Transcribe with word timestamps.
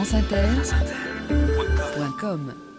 franceinter.com 0.00 0.70
Sur 1.92 2.04
les 2.04 2.69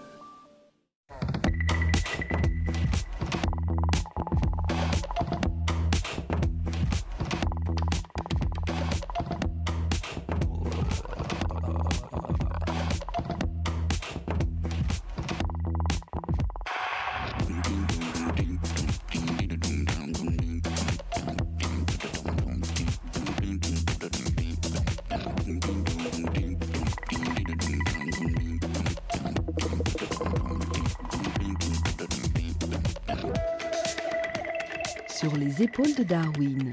épaules 35.72 35.95
de 35.95 36.03
Darwin, 36.03 36.72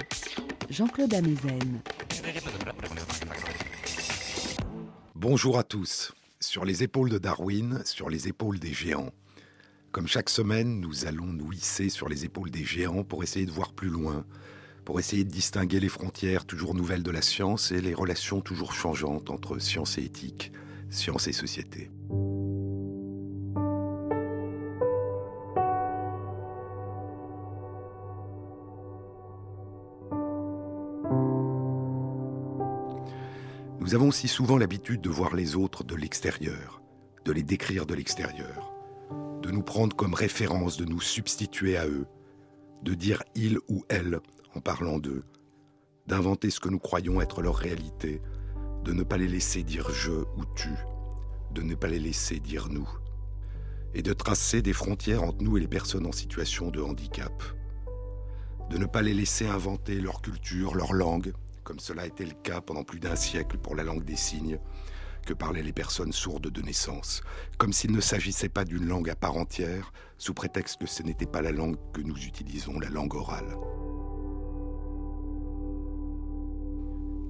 Jean-Claude 0.71 1.15
Amezen. 1.15 1.83
Bonjour 5.15 5.57
à 5.57 5.63
tous. 5.63 6.13
Sur 6.41 6.65
les 6.65 6.83
épaules 6.83 7.09
de 7.09 7.19
Darwin, 7.19 7.81
sur 7.85 8.11
les 8.11 8.27
épaules 8.27 8.59
des 8.59 8.73
géants. 8.73 9.13
Comme 9.93 10.09
chaque 10.09 10.29
semaine, 10.29 10.81
nous 10.81 11.07
allons 11.07 11.27
nous 11.27 11.53
hisser 11.53 11.91
sur 11.91 12.09
les 12.09 12.25
épaules 12.25 12.51
des 12.51 12.65
géants 12.65 13.05
pour 13.05 13.23
essayer 13.23 13.47
de 13.47 13.53
voir 13.53 13.73
plus 13.73 13.89
loin, 13.89 14.25
pour 14.85 14.99
essayer 14.99 15.23
de 15.23 15.31
distinguer 15.31 15.79
les 15.79 15.89
frontières 15.89 16.45
toujours 16.45 16.75
nouvelles 16.75 17.05
de 17.05 17.13
la 17.13 17.23
science 17.23 17.71
et 17.71 17.81
les 17.81 17.95
relations 17.95 18.41
toujours 18.41 18.73
changeantes 18.73 19.31
entre 19.31 19.61
science 19.61 19.97
et 19.99 20.03
éthique, 20.03 20.51
science 20.91 21.29
et 21.29 21.33
société. 21.33 21.89
Nous 33.89 33.95
avons 33.95 34.11
si 34.11 34.29
souvent 34.29 34.59
l'habitude 34.59 35.01
de 35.01 35.09
voir 35.09 35.35
les 35.35 35.57
autres 35.57 35.83
de 35.83 35.95
l'extérieur, 35.95 36.83
de 37.25 37.33
les 37.33 37.43
décrire 37.43 37.87
de 37.87 37.95
l'extérieur, 37.95 38.71
de 39.41 39.51
nous 39.51 39.63
prendre 39.63 39.97
comme 39.97 40.13
référence, 40.13 40.77
de 40.77 40.85
nous 40.85 41.01
substituer 41.01 41.79
à 41.79 41.87
eux, 41.87 42.07
de 42.83 42.93
dire 42.93 43.23
il 43.35 43.57
ou 43.67 43.87
elle 43.89 44.21
en 44.55 44.61
parlant 44.61 44.99
d'eux, 44.99 45.25
d'inventer 46.07 46.51
ce 46.51 46.61
que 46.61 46.69
nous 46.69 46.79
croyons 46.79 47.23
être 47.23 47.41
leur 47.41 47.57
réalité, 47.57 48.21
de 48.85 48.93
ne 48.93 49.05
pas 49.05 49.17
les 49.17 49.27
laisser 49.27 49.63
dire 49.63 49.89
je 49.89 50.13
ou 50.13 50.45
tu, 50.55 50.69
de 51.55 51.63
ne 51.63 51.75
pas 51.75 51.89
les 51.89 51.99
laisser 51.99 52.41
dire 52.41 52.69
nous, 52.69 52.91
et 53.95 54.03
de 54.03 54.13
tracer 54.13 54.61
des 54.61 54.75
frontières 54.75 55.23
entre 55.23 55.43
nous 55.43 55.57
et 55.57 55.61
les 55.61 55.67
personnes 55.67 56.07
en 56.07 56.13
situation 56.13 56.71
de 56.71 56.83
handicap, 56.83 57.43
de 58.69 58.77
ne 58.77 58.85
pas 58.85 59.01
les 59.01 59.15
laisser 59.15 59.47
inventer 59.47 59.99
leur 59.99 60.21
culture, 60.21 60.75
leur 60.75 60.93
langue, 60.93 61.33
comme 61.69 61.81
cela 61.81 62.07
été 62.07 62.25
le 62.25 62.33
cas 62.33 62.63
pendant 62.63 62.83
plus 62.83 62.99
d'un 62.99 63.15
siècle 63.15 63.59
pour 63.59 63.77
la 63.77 63.85
langue 63.85 64.03
des 64.03 64.17
signes, 64.17 64.59
que 65.27 65.35
parlaient 65.35 65.63
les 65.63 65.75
personnes 65.75 66.15
sourdes 66.15 66.49
de 66.49 66.63
naissance, 66.63 67.21
comme 67.59 67.75
s'il 67.75 67.93
ne 67.93 68.01
s'agissait 68.01 68.49
pas 68.49 68.65
d'une 68.65 68.87
langue 68.87 69.11
à 69.11 69.15
part 69.15 69.37
entière, 69.37 69.93
sous 70.17 70.33
prétexte 70.33 70.81
que 70.81 70.87
ce 70.87 71.03
n'était 71.03 71.27
pas 71.27 71.43
la 71.43 71.53
langue 71.53 71.77
que 71.93 72.01
nous 72.01 72.17
utilisons, 72.25 72.81
la 72.81 72.89
langue 72.89 73.15
orale. 73.15 73.55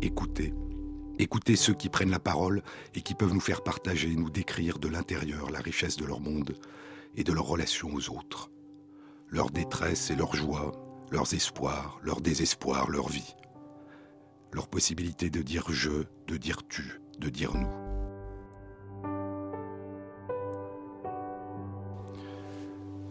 Écoutez, 0.03 0.55
écoutez 1.19 1.57
ceux 1.57 1.75
qui 1.75 1.89
prennent 1.89 2.13
la 2.13 2.21
parole 2.21 2.63
et 2.95 3.01
qui 3.01 3.17
peuvent 3.17 3.35
nous 3.35 3.41
faire 3.41 3.65
partager, 3.65 4.15
nous 4.15 4.31
décrire 4.31 4.79
de 4.79 4.87
l'intérieur 4.87 5.51
la 5.51 5.59
richesse 5.59 5.97
de 5.97 6.05
leur 6.05 6.21
monde 6.21 6.57
et 7.17 7.25
de 7.25 7.33
leur 7.33 7.49
relation 7.49 7.93
aux 7.93 8.17
autres, 8.17 8.53
leur 9.31 9.51
détresse 9.51 10.13
et 10.13 10.15
leur 10.15 10.37
joie, 10.37 10.71
leurs 11.11 11.35
espoirs, 11.35 11.99
leur 12.05 12.21
désespoir, 12.21 12.89
leur 12.89 13.09
vie 13.09 13.35
leur 14.53 14.69
possibilité 14.69 15.31
de 15.31 15.43
dire 15.43 15.67
je, 15.71 16.05
de 16.27 16.37
dire 16.37 16.67
tu, 16.69 17.01
de 17.19 17.29
dire 17.29 17.55
nous. 17.55 17.89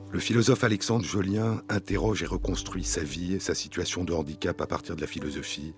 Le 0.09 0.19
philosophe 0.19 0.63
Alexandre 0.63 1.05
Jolien 1.05 1.61
interroge 1.67 2.23
et 2.23 2.25
reconstruit 2.25 2.83
sa 2.83 3.03
vie 3.03 3.33
et 3.33 3.39
sa 3.39 3.53
situation 3.53 4.03
de 4.03 4.13
handicap 4.13 4.59
à 4.61 4.65
partir 4.65 4.95
de 4.95 5.01
la 5.01 5.07
philosophie, 5.07 5.73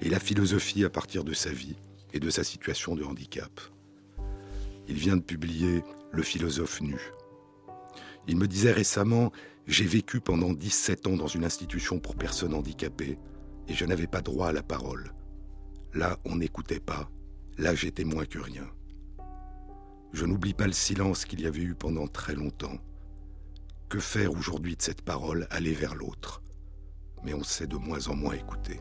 et 0.00 0.08
la 0.08 0.20
philosophie 0.20 0.84
à 0.84 0.90
partir 0.90 1.24
de 1.24 1.32
sa 1.32 1.50
vie 1.50 1.76
et 2.12 2.20
de 2.20 2.30
sa 2.30 2.44
situation 2.44 2.94
de 2.94 3.04
handicap. 3.04 3.60
Il 4.88 4.96
vient 4.96 5.16
de 5.16 5.22
publier 5.22 5.82
Le 6.12 6.22
philosophe 6.22 6.80
nu. 6.80 6.98
Il 8.28 8.36
me 8.36 8.46
disait 8.46 8.72
récemment, 8.72 9.32
j'ai 9.66 9.86
vécu 9.86 10.20
pendant 10.20 10.52
17 10.52 11.06
ans 11.06 11.16
dans 11.16 11.26
une 11.26 11.44
institution 11.44 11.98
pour 11.98 12.14
personnes 12.14 12.54
handicapées, 12.54 13.18
et 13.68 13.74
je 13.74 13.84
n'avais 13.84 14.06
pas 14.06 14.22
droit 14.22 14.48
à 14.48 14.52
la 14.52 14.62
parole. 14.62 15.12
Là, 15.94 16.18
on 16.24 16.36
n'écoutait 16.36 16.80
pas, 16.80 17.10
là 17.58 17.74
j'étais 17.74 18.04
moins 18.04 18.24
que 18.24 18.38
rien. 18.38 18.68
Je 20.12 20.26
n'oublie 20.26 20.54
pas 20.54 20.66
le 20.66 20.72
silence 20.72 21.24
qu'il 21.24 21.40
y 21.40 21.46
avait 21.46 21.62
eu 21.62 21.74
pendant 21.74 22.06
très 22.06 22.34
longtemps. 22.34 22.78
Que 23.88 23.98
faire 23.98 24.32
aujourd'hui 24.32 24.76
de 24.76 24.82
cette 24.82 25.02
parole 25.02 25.46
aller 25.50 25.72
vers 25.72 25.94
l'autre? 25.94 26.42
Mais 27.24 27.34
on 27.34 27.42
sait 27.42 27.66
de 27.66 27.76
moins 27.76 28.08
en 28.08 28.16
moins 28.16 28.34
écouter. 28.34 28.80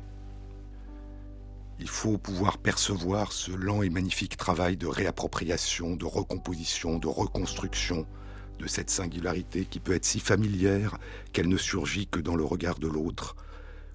Il 1.80 1.88
faut 1.88 2.18
pouvoir 2.18 2.58
percevoir 2.58 3.32
ce 3.32 3.52
lent 3.52 3.82
et 3.82 3.90
magnifique 3.90 4.38
travail 4.38 4.78
de 4.78 4.88
réappropriation, 4.88 5.96
de 5.96 6.06
recomposition, 6.06 7.00
de 7.00 7.08
reconstruction 7.08 8.06
de 8.60 8.68
cette 8.68 8.90
singularité 8.90 9.66
qui 9.66 9.80
peut 9.80 9.94
être 9.94 10.06
si 10.06 10.20
familière 10.20 10.98
qu'elle 11.34 11.50
ne 11.50 11.58
surgit 11.58 12.08
que 12.08 12.20
dans 12.20 12.36
le 12.36 12.44
regard 12.44 12.78
de 12.78 12.88
l'autre, 12.88 13.36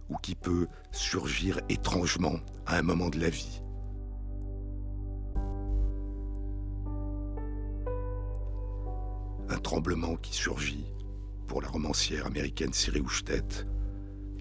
ou 0.08 0.16
qui 0.16 0.34
peut 0.34 0.66
surgir 0.92 1.60
étrangement 1.68 2.36
à 2.66 2.78
un 2.78 2.82
moment 2.82 3.08
de 3.08 3.20
la 3.20 3.28
vie. 3.28 3.62
Un 9.48 9.58
tremblement 9.58 10.16
qui 10.16 10.34
surgit 10.34 10.86
pour 11.46 11.62
la 11.62 11.68
romancière 11.68 12.26
américaine 12.26 12.72
Siri 12.72 13.00
Houchtet 13.00 13.66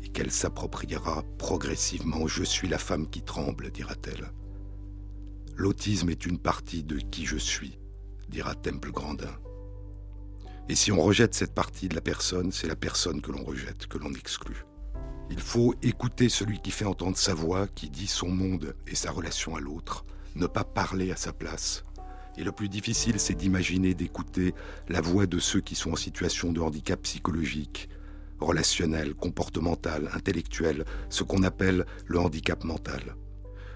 et 0.04 0.10
qu'elle 0.10 0.32
s'appropriera 0.32 1.24
progressivement. 1.38 2.28
Je 2.28 2.44
suis 2.44 2.68
la 2.68 2.80
femme 2.80 3.08
qui 3.08 3.22
tremble, 3.22 3.72
dira-t-elle. 3.72 4.32
L'autisme 5.56 6.10
est 6.10 6.26
une 6.26 6.40
partie 6.40 6.84
de 6.84 6.98
qui 6.98 7.26
je 7.26 7.38
suis, 7.38 7.80
dira 8.28 8.56
Temple 8.56 8.92
Grandin. 8.92 9.34
Et 10.68 10.76
si 10.76 10.92
on 10.92 11.02
rejette 11.02 11.36
cette 11.36 11.54
partie 11.54 11.88
de 11.88 11.96
la 11.96 12.02
personne, 12.02 12.52
c'est 12.52 12.68
la 12.68 12.76
personne 12.76 13.22
que 13.22 13.32
l'on 13.32 13.44
rejette, 13.44 13.86
que 13.88 14.00
l'on 14.00 14.12
exclut. 14.14 14.66
Il 15.30 15.40
faut 15.40 15.74
écouter 15.82 16.30
celui 16.30 16.60
qui 16.60 16.72
fait 16.72 16.86
entendre 16.86 17.18
sa 17.18 17.34
voix, 17.34 17.68
qui 17.68 17.90
dit 17.90 18.08
son 18.08 18.30
monde 18.30 18.76
et 18.88 18.96
sa 18.96 19.12
relation 19.12 19.56
à 19.56 19.60
l'autre, 19.60 20.06
ne 20.36 20.46
pas 20.46 20.64
parler 20.64 21.12
à 21.12 21.16
sa 21.16 21.34
place. 21.34 21.84
Et 22.38 22.44
le 22.44 22.52
plus 22.52 22.70
difficile, 22.70 23.20
c'est 23.20 23.34
d'imaginer, 23.34 23.94
d'écouter 23.94 24.54
la 24.90 25.02
voix 25.02 25.26
de 25.26 25.40
ceux 25.40 25.62
qui 25.62 25.76
sont 25.76 25.94
en 25.94 25.96
situation 25.96 26.52
de 26.52 26.60
handicap 26.60 27.02
psychologique, 27.02 27.90
relationnel, 28.40 29.14
comportemental, 29.16 30.10
intellectuel, 30.14 30.86
ce 31.10 31.24
qu'on 31.24 31.44
appelle 31.44 31.86
le 32.06 32.20
handicap 32.20 32.64
mental. 32.64 33.16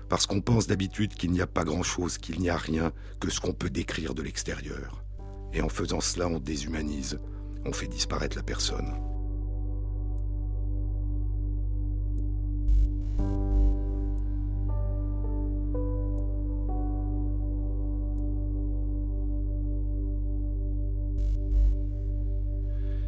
Parce 0.09 0.25
qu'on 0.25 0.41
pense 0.41 0.67
d'habitude 0.67 1.13
qu'il 1.13 1.31
n'y 1.31 1.41
a 1.41 1.47
pas 1.47 1.63
grand-chose, 1.63 2.17
qu'il 2.17 2.39
n'y 2.39 2.49
a 2.49 2.57
rien 2.57 2.91
que 3.19 3.29
ce 3.29 3.39
qu'on 3.39 3.53
peut 3.53 3.69
décrire 3.69 4.13
de 4.13 4.21
l'extérieur. 4.21 5.03
Et 5.53 5.61
en 5.61 5.69
faisant 5.69 6.01
cela, 6.01 6.27
on 6.27 6.39
déshumanise, 6.39 7.19
on 7.66 7.73
fait 7.73 7.87
disparaître 7.87 8.37
la 8.37 8.43
personne. 8.43 8.93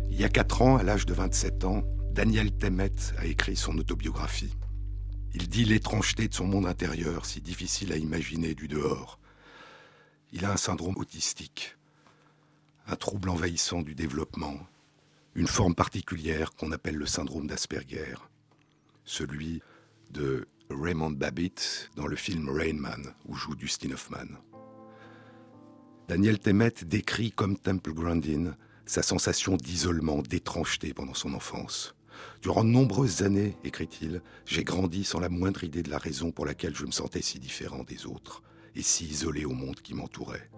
Il 0.09 0.19
y 0.19 0.23
a 0.23 0.29
4 0.29 0.61
ans, 0.61 0.77
à 0.77 0.83
l'âge 0.83 1.07
de 1.07 1.13
27 1.15 1.63
ans, 1.65 1.83
Daniel 2.11 2.51
Temmet 2.51 2.91
a 3.17 3.25
écrit 3.25 3.55
son 3.55 3.77
autobiographie. 3.79 4.53
Il 5.33 5.47
dit 5.47 5.65
l'étrangeté 5.65 6.27
de 6.27 6.33
son 6.33 6.45
monde 6.45 6.67
intérieur, 6.67 7.25
si 7.25 7.41
difficile 7.41 7.91
à 7.91 7.97
imaginer 7.97 8.53
du 8.53 8.67
dehors. 8.67 9.19
Il 10.31 10.45
a 10.45 10.51
un 10.51 10.57
syndrome 10.57 10.97
autistique, 10.97 11.75
un 12.85 12.95
trouble 12.97 13.29
envahissant 13.29 13.81
du 13.81 13.95
développement, 13.95 14.59
une 15.33 15.47
forme 15.47 15.73
particulière 15.73 16.51
qu'on 16.51 16.71
appelle 16.71 16.97
le 16.97 17.07
syndrome 17.07 17.47
d'Asperger, 17.47 18.15
celui 19.05 19.63
de 20.11 20.47
Raymond 20.69 21.11
Babbitt 21.11 21.89
dans 21.95 22.07
le 22.07 22.15
film 22.15 22.49
Rain 22.49 22.73
Man, 22.73 23.13
où 23.27 23.35
joue 23.35 23.55
Dustin 23.55 23.91
Hoffman. 23.91 24.37
Daniel 26.07 26.39
Temmet 26.39 26.73
décrit 26.85 27.31
comme 27.31 27.57
Temple 27.57 27.93
Grandin 27.93 28.55
sa 28.85 29.01
sensation 29.01 29.55
d'isolement, 29.55 30.21
d'étrangeté 30.21 30.93
pendant 30.93 31.13
son 31.13 31.33
enfance. 31.33 31.95
Durant 32.41 32.63
de 32.63 32.69
nombreuses 32.69 33.23
années, 33.23 33.55
écrit-il, 33.63 34.21
j'ai 34.45 34.63
grandi 34.63 35.03
sans 35.03 35.19
la 35.19 35.29
moindre 35.29 35.63
idée 35.63 35.83
de 35.83 35.89
la 35.89 35.97
raison 35.97 36.31
pour 36.31 36.45
laquelle 36.45 36.75
je 36.75 36.85
me 36.85 36.91
sentais 36.91 37.21
si 37.21 37.39
différent 37.39 37.83
des 37.83 38.05
autres. 38.05 38.43
et 38.75 38.81
si 38.81 39.05
isolé 39.05 39.43
au 39.43 39.51
monde 39.51 39.81
qui 39.81 39.93
m'entourait. 39.93 40.49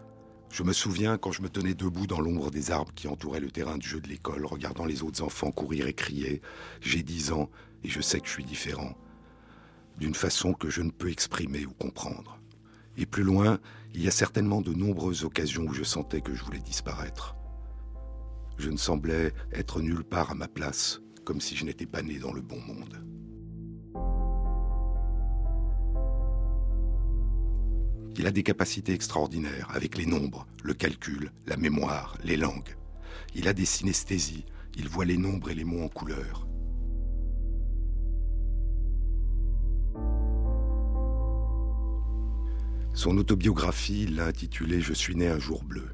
Je 0.52 0.62
me 0.62 0.72
souviens 0.72 1.18
quand 1.18 1.32
je 1.32 1.42
me 1.42 1.50
tenais 1.50 1.74
debout 1.74 2.06
dans 2.06 2.22
l'ombre 2.22 2.52
des 2.52 2.70
arbres 2.70 2.94
qui 2.94 3.08
entouraient 3.08 3.40
le 3.40 3.50
terrain 3.50 3.80
de 3.80 3.82
jeu 3.82 4.00
de 4.00 4.08
l'école, 4.08 4.46
regardant 4.46 4.86
les 4.86 5.02
autres 5.02 5.24
enfants 5.24 5.50
courir 5.50 5.88
et 5.88 5.94
crier. 5.94 6.44
J'ai 6.80 7.02
dix 7.02 7.32
ans 7.32 7.50
et 7.84 7.90
je 7.90 8.02
sais 8.02 8.20
que 8.20 8.28
je 8.28 8.34
suis 8.34 8.44
différent, 8.44 8.96
d'une 9.98 10.16
façon 10.16 10.54
que 10.54 10.70
je 10.70 10.82
ne 10.82 10.92
peux 10.92 11.10
exprimer 11.10 11.66
ou 11.66 11.74
comprendre. 11.74 12.40
Et 12.98 13.06
plus 13.06 13.24
loin, 13.24 13.60
il 13.94 14.04
y 14.04 14.08
a 14.08 14.12
certainement 14.12 14.62
de 14.62 14.74
nombreuses 14.74 15.24
occasions 15.24 15.64
où 15.64 15.74
je 15.74 15.84
sentais 15.84 16.22
que 16.22 16.34
je 16.34 16.44
voulais 16.44 16.60
disparaître. 16.60 17.36
Je 18.58 18.70
ne 18.70 18.78
semblais 18.78 19.34
être 19.52 19.82
nulle 19.82 20.04
part 20.04 20.32
à 20.32 20.36
ma 20.36 20.48
place, 20.48 21.02
comme 21.26 21.42
si 21.42 21.56
je 21.56 21.66
n'étais 21.66 21.86
pas 21.86 22.02
né 22.02 22.20
dans 22.20 22.34
le 22.34 22.42
bon 22.42 22.60
monde. 22.62 23.04
Il 28.16 28.28
a 28.28 28.32
des 28.32 28.44
capacités 28.44 28.94
extraordinaires 28.94 29.70
avec 29.74 29.98
les 29.98 30.06
nombres, 30.06 30.46
le 30.64 30.76
calcul, 30.76 31.32
la 31.48 31.58
mémoire, 31.58 32.16
les 32.24 32.38
langues. 32.38 32.78
Il 33.34 33.48
a 33.48 33.54
des 33.54 33.66
synesthésies, 33.66 34.46
il 34.78 34.88
voit 34.88 35.06
les 35.06 35.18
nombres 35.18 35.50
et 35.50 35.56
les 35.56 35.64
mots 35.64 35.84
en 35.84 35.90
couleur. 35.90 36.48
Son 42.96 43.18
autobiographie 43.18 44.06
l'a 44.06 44.28
intitulée 44.28 44.80
Je 44.80 44.94
suis 44.94 45.16
né 45.16 45.28
un 45.28 45.40
jour 45.40 45.64
bleu. 45.64 45.90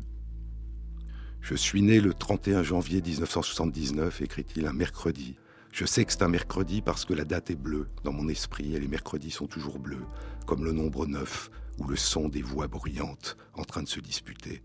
Je 1.40 1.56
suis 1.56 1.82
né 1.82 2.02
le 2.02 2.14
31 2.14 2.62
janvier 2.62 3.02
1979, 3.02 4.22
écrit-il, 4.22 4.68
un 4.68 4.74
mercredi. 4.74 5.38
Je 5.72 5.86
sais 5.86 6.04
que 6.04 6.12
c'est 6.12 6.24
un 6.24 6.28
mercredi 6.28 6.82
parce 6.82 7.06
que 7.06 7.14
la 7.14 7.24
date 7.24 7.52
est 7.52 7.56
bleue 7.56 7.88
dans 8.04 8.12
mon 8.12 8.28
esprit 8.28 8.76
et 8.76 8.80
les 8.82 8.90
mercredis 8.90 9.32
sont 9.32 9.48
toujours 9.48 9.80
bleus, 9.80 10.06
comme 10.46 10.66
le 10.66 10.74
nombre 10.74 11.08
9 11.08 11.50
ou 11.80 11.88
le 11.88 11.96
son 11.96 12.28
des 12.28 12.42
voix 12.42 12.68
bruyantes 12.68 13.38
en 13.54 13.64
train 13.64 13.82
de 13.82 13.88
se 13.88 14.02
disputer. 14.02 14.62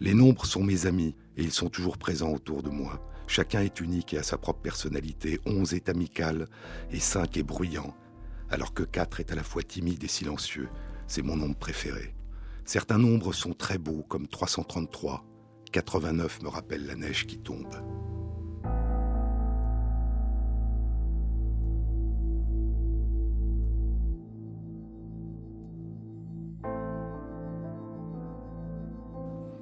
Les 0.00 0.14
nombres 0.14 0.46
sont 0.46 0.64
mes 0.64 0.86
amis 0.86 1.14
et 1.36 1.44
ils 1.44 1.52
sont 1.52 1.68
toujours 1.68 1.96
présents 1.96 2.32
autour 2.32 2.64
de 2.64 2.70
moi. 2.70 3.00
Chacun 3.28 3.60
est 3.60 3.78
unique 3.78 4.14
et 4.14 4.18
a 4.18 4.24
sa 4.24 4.36
propre 4.36 4.62
personnalité. 4.62 5.38
11 5.46 5.74
est 5.74 5.88
amical 5.88 6.48
et 6.90 6.98
5 6.98 7.36
est 7.36 7.44
bruyant, 7.44 7.94
alors 8.50 8.74
que 8.74 8.82
4 8.82 9.20
est 9.20 9.30
à 9.30 9.36
la 9.36 9.44
fois 9.44 9.62
timide 9.62 10.02
et 10.02 10.08
silencieux. 10.08 10.68
C'est 11.14 11.20
mon 11.20 11.36
nombre 11.36 11.56
préféré. 11.56 12.14
Certains 12.64 12.96
nombres 12.96 13.34
sont 13.34 13.52
très 13.52 13.76
beaux, 13.76 14.02
comme 14.08 14.26
333. 14.26 15.22
89 15.70 16.40
me 16.40 16.48
rappelle 16.48 16.86
la 16.86 16.94
neige 16.94 17.26
qui 17.26 17.36
tombe. 17.36 17.66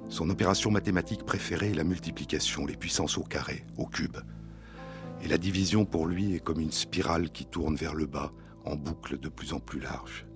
Son 0.07 0.29
opération 0.29 0.71
mathématique 0.71 1.25
préférée 1.25 1.71
est 1.71 1.73
la 1.73 1.83
multiplication, 1.83 2.65
les 2.65 2.77
puissances 2.77 3.17
au 3.17 3.23
carré, 3.23 3.65
au 3.75 3.87
cube. 3.87 4.19
Et 5.21 5.27
la 5.27 5.37
division 5.37 5.83
pour 5.83 6.07
lui 6.07 6.33
est 6.33 6.39
comme 6.39 6.61
une 6.61 6.71
spirale 6.71 7.29
qui 7.29 7.45
tourne 7.45 7.75
vers 7.75 7.93
le 7.93 8.05
bas, 8.05 8.31
en 8.63 8.77
boucle 8.77 9.19
de 9.19 9.27
plus 9.27 9.51
en 9.51 9.59
plus 9.59 9.81
large. 9.81 10.30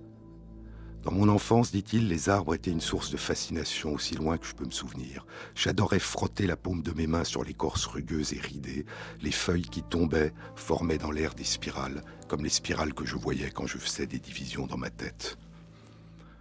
Dans 1.06 1.12
mon 1.12 1.28
enfance, 1.28 1.70
dit-il, 1.70 2.08
les 2.08 2.28
arbres 2.30 2.56
étaient 2.56 2.72
une 2.72 2.80
source 2.80 3.12
de 3.12 3.16
fascination 3.16 3.92
aussi 3.92 4.16
loin 4.16 4.38
que 4.38 4.46
je 4.46 4.56
peux 4.56 4.64
me 4.64 4.72
souvenir. 4.72 5.24
J'adorais 5.54 6.00
frotter 6.00 6.48
la 6.48 6.56
paume 6.56 6.82
de 6.82 6.90
mes 6.90 7.06
mains 7.06 7.22
sur 7.22 7.44
l'écorce 7.44 7.86
rugueuse 7.86 8.32
et 8.32 8.40
ridée. 8.40 8.84
Les 9.22 9.30
feuilles 9.30 9.68
qui 9.68 9.84
tombaient 9.84 10.34
formaient 10.56 10.98
dans 10.98 11.12
l'air 11.12 11.34
des 11.34 11.44
spirales, 11.44 12.02
comme 12.26 12.42
les 12.42 12.50
spirales 12.50 12.92
que 12.92 13.06
je 13.06 13.14
voyais 13.14 13.52
quand 13.52 13.68
je 13.68 13.78
faisais 13.78 14.08
des 14.08 14.18
divisions 14.18 14.66
dans 14.66 14.78
ma 14.78 14.90
tête. 14.90 15.38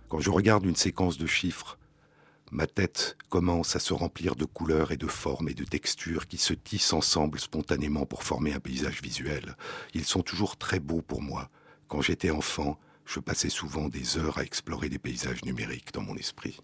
Quand 0.10 0.20
je 0.20 0.32
regarde 0.32 0.66
une 0.66 0.76
séquence 0.76 1.20
de 1.20 1.28
chiffres, 1.28 1.78
Ma 2.52 2.68
tête 2.68 3.18
commence 3.30 3.76
à 3.76 3.80
se 3.80 3.94
remplir 3.94 4.36
de 4.36 4.46
couleurs 4.46 4.92
et 4.92 4.98
de 4.98 5.08
formes 5.08 5.50
et 5.50 5.56
de 5.56 5.64
textures 5.64 6.28
qui 6.28 6.38
se 6.38 6.54
tissent 6.54 6.94
ensemble 6.94 7.40
spontanément 7.40 8.06
pour 8.06 8.24
former 8.24 8.54
un 8.54 8.60
paysage 8.60 9.02
visuel. 9.02 9.58
Ils 9.96 10.06
sont 10.06 10.22
toujours 10.22 10.56
très 10.56 10.80
beaux 10.80 11.02
pour 11.02 11.24
moi. 11.24 11.50
Quand 11.88 12.02
j'étais 12.02 12.30
enfant, 12.30 12.78
je 13.06 13.20
passais 13.20 13.50
souvent 13.50 13.88
des 13.88 14.18
heures 14.18 14.38
à 14.38 14.44
explorer 14.44 14.90
des 14.90 15.00
paysages 15.00 15.44
numériques 15.46 15.94
dans 15.94 16.02
mon 16.02 16.16
esprit. 16.16 16.60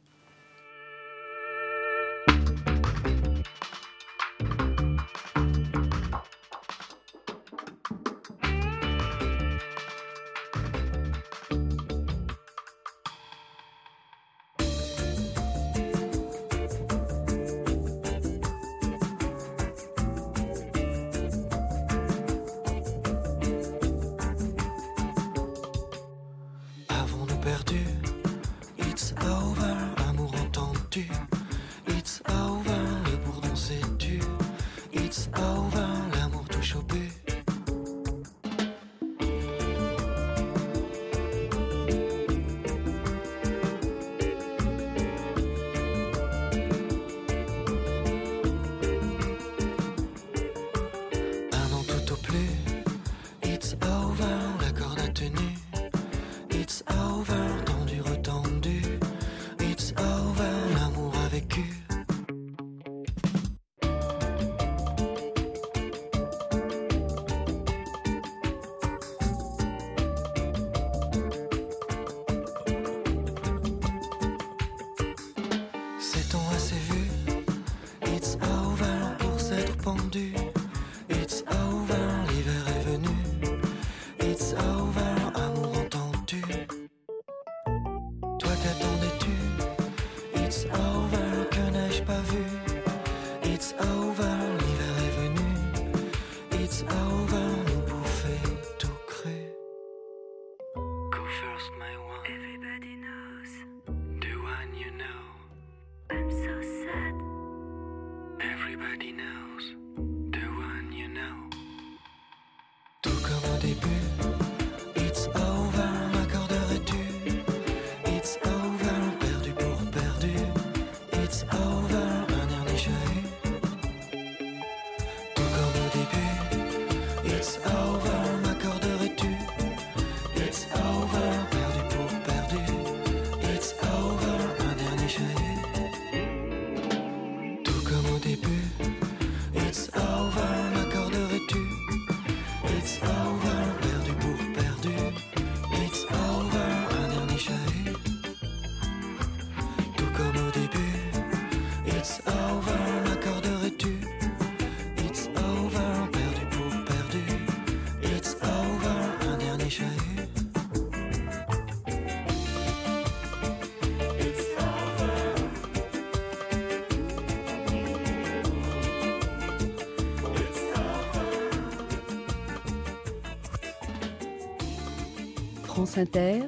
France 175.92 175.98
Inter, 175.98 176.44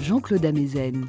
Jean-Claude 0.00 0.44
Amezen. 0.44 1.08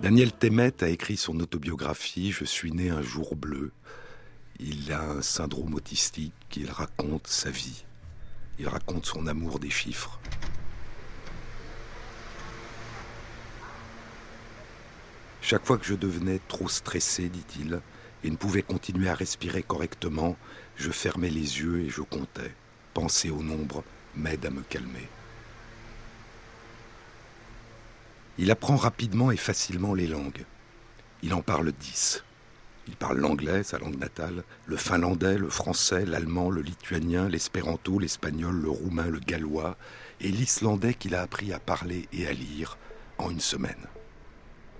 Daniel 0.00 0.30
Temmet 0.30 0.84
a 0.84 0.88
écrit 0.88 1.16
son 1.16 1.40
autobiographie 1.40 2.30
Je 2.30 2.44
suis 2.44 2.70
né 2.70 2.90
un 2.90 3.02
jour 3.02 3.34
bleu. 3.34 3.72
Il 4.60 4.92
a 4.92 5.02
un 5.02 5.22
syndrome 5.22 5.74
autistique, 5.74 6.34
il 6.56 6.70
raconte 6.70 7.26
sa 7.26 7.50
vie. 7.50 7.84
Il 8.60 8.68
raconte 8.68 9.06
son 9.06 9.26
amour 9.26 9.58
des 9.58 9.70
chiffres. 9.70 10.20
Chaque 15.40 15.66
fois 15.66 15.78
que 15.78 15.86
je 15.86 15.94
devenais 15.94 16.40
trop 16.46 16.68
stressé, 16.68 17.28
dit-il, 17.28 17.80
et 18.22 18.30
ne 18.30 18.36
pouvais 18.36 18.62
continuer 18.62 19.08
à 19.08 19.16
respirer 19.16 19.64
correctement, 19.64 20.36
je 20.76 20.92
fermais 20.92 21.30
les 21.30 21.58
yeux 21.58 21.80
et 21.80 21.88
je 21.88 22.02
comptais. 22.02 22.54
Penser 22.94 23.30
au 23.30 23.42
nombre 23.42 23.82
m'aide 24.14 24.46
à 24.46 24.50
me 24.50 24.62
calmer. 24.62 25.08
Il 28.42 28.50
apprend 28.50 28.74
rapidement 28.74 29.30
et 29.30 29.36
facilement 29.36 29.94
les 29.94 30.08
langues. 30.08 30.44
Il 31.22 31.32
en 31.32 31.42
parle 31.42 31.70
dix. 31.70 32.24
Il 32.88 32.96
parle 32.96 33.18
l'anglais, 33.18 33.62
sa 33.62 33.78
langue 33.78 34.00
natale, 34.00 34.42
le 34.66 34.76
finlandais, 34.76 35.38
le 35.38 35.48
français, 35.48 36.04
l'allemand, 36.04 36.50
le 36.50 36.60
lituanien, 36.60 37.28
l'espéranto, 37.28 38.00
l'espagnol, 38.00 38.60
le 38.60 38.68
roumain, 38.68 39.06
le 39.06 39.20
gallois 39.20 39.76
et 40.20 40.26
l'islandais 40.26 40.94
qu'il 40.94 41.14
a 41.14 41.22
appris 41.22 41.52
à 41.52 41.60
parler 41.60 42.08
et 42.12 42.26
à 42.26 42.32
lire 42.32 42.78
en 43.18 43.30
une 43.30 43.38
semaine. 43.38 43.86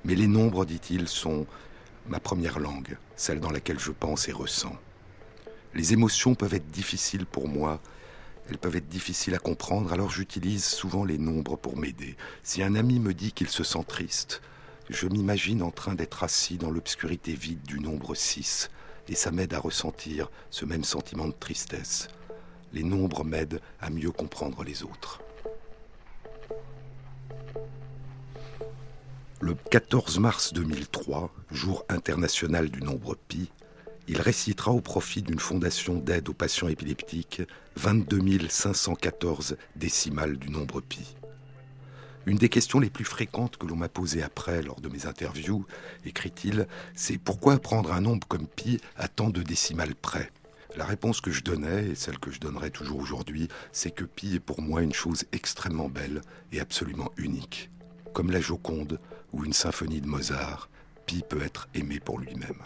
Mais 0.05 0.17
les 0.17 0.27
nombres, 0.27 0.65
dit-il, 0.65 1.07
sont 1.07 1.47
ma 2.09 2.19
première 2.19 2.59
langue, 2.59 2.99
celle 3.15 3.39
dans 3.39 3.53
laquelle 3.53 3.79
je 3.79 3.93
pense 3.93 4.29
et 4.29 4.33
ressens. 4.33 4.77
Les 5.73 5.93
émotions 5.93 6.35
peuvent 6.35 6.55
être 6.55 6.73
difficiles 6.73 7.27
pour 7.27 7.47
moi, 7.47 7.81
elles 8.49 8.59
peuvent 8.59 8.77
être 8.77 8.89
difficiles 8.89 9.35
à 9.35 9.39
comprendre, 9.39 9.93
alors 9.93 10.11
j'utilise 10.11 10.65
souvent 10.65 11.05
les 11.05 11.19
nombres 11.19 11.57
pour 11.57 11.77
m'aider. 11.77 12.17
Si 12.43 12.63
un 12.63 12.75
ami 12.75 12.99
me 12.99 13.15
dit 13.15 13.33
qu'il 13.33 13.49
se 13.49 13.65
sent 13.65 13.85
triste, 13.87 14.43
je 14.91 15.07
m'imagine 15.07 15.63
en 15.63 15.71
train 15.71 15.95
d'être 15.95 16.23
assis 16.23 16.59
dans 16.59 16.71
l'obscurité 16.71 17.33
vide 17.33 17.63
du 17.63 17.81
nombre 17.81 18.15
6, 18.15 18.71
et 19.09 19.15
ça 19.15 19.31
m'aide 19.31 19.55
à 19.55 19.59
ressentir 19.59 20.31
ce 20.51 20.65
même 20.65 20.85
sentiment 20.85 21.29
de 21.29 21.33
tristesse. 21.33 22.09
Les 22.73 22.83
nombres 22.83 23.25
m'aident 23.25 23.61
à 23.81 23.91
mieux 23.91 24.11
comprendre 24.11 24.65
les 24.65 24.83
autres. 24.83 25.21
Le 29.41 29.55
14 29.55 30.19
mars 30.21 30.53
2003, 30.53 31.33
jour 31.51 31.85
international 31.89 32.71
du 32.71 32.81
nombre 32.81 33.17
pi, 33.29 33.51
il 34.09 34.21
récitera 34.21 34.73
au 34.73 34.81
profit 34.81 35.23
d'une 35.23 35.39
fondation 35.39 35.95
d'aide 35.95 36.29
aux 36.29 36.35
patients 36.35 36.69
épileptiques 36.69 37.43
22 37.77 38.49
514 38.49 39.57
décimales 39.77 40.37
du 40.37 40.51
nombre 40.51 40.81
pi. 40.81 41.17
Une 42.27 42.39
des 42.39 42.49
questions 42.49 42.79
les 42.79 42.91
plus 42.91 43.05
fréquentes 43.05 43.57
que 43.57 43.67
l'on 43.67 43.77
m'a 43.77 43.89
posées 43.89 44.23
après 44.23 44.63
lors 44.63 44.81
de 44.81 44.89
mes 44.89 45.07
interviews, 45.07 45.67
écrit-il, 46.05 46.69
c'est 46.95 47.19
pourquoi 47.19 47.59
prendre 47.59 47.93
un 47.93 48.01
nombre 48.01 48.27
comme 48.29 48.47
pi 48.47 48.81
à 48.97 49.09
tant 49.09 49.31
de 49.31 49.43
décimales 49.43 49.95
près? 49.95 50.31
La 50.77 50.85
réponse 50.85 51.21
que 51.21 51.31
je 51.31 51.43
donnais, 51.43 51.89
et 51.91 51.95
celle 51.95 52.19
que 52.19 52.31
je 52.31 52.41
donnerai 52.41 52.71
toujours 52.71 53.01
aujourd'hui, 53.01 53.49
c'est 53.73 53.91
que 53.91 54.05
pi 54.05 54.37
est 54.37 54.41
pour 54.41 54.63
moi 54.63 54.83
une 54.83 54.95
chose 54.95 55.25
extrêmement 55.33 55.89
belle 55.89 56.23
et 56.53 56.61
absolument 56.61 57.11
unique. 57.17 57.71
Comme 58.13 58.31
la 58.31 58.41
Joconde 58.41 59.01
ou 59.33 59.45
une 59.45 59.53
symphonie 59.53 60.01
de 60.01 60.07
Mozart, 60.07 60.69
Pi 61.07 61.23
peut 61.29 61.43
être 61.43 61.69
aimé 61.75 61.99
pour 61.99 62.19
lui-même. 62.19 62.63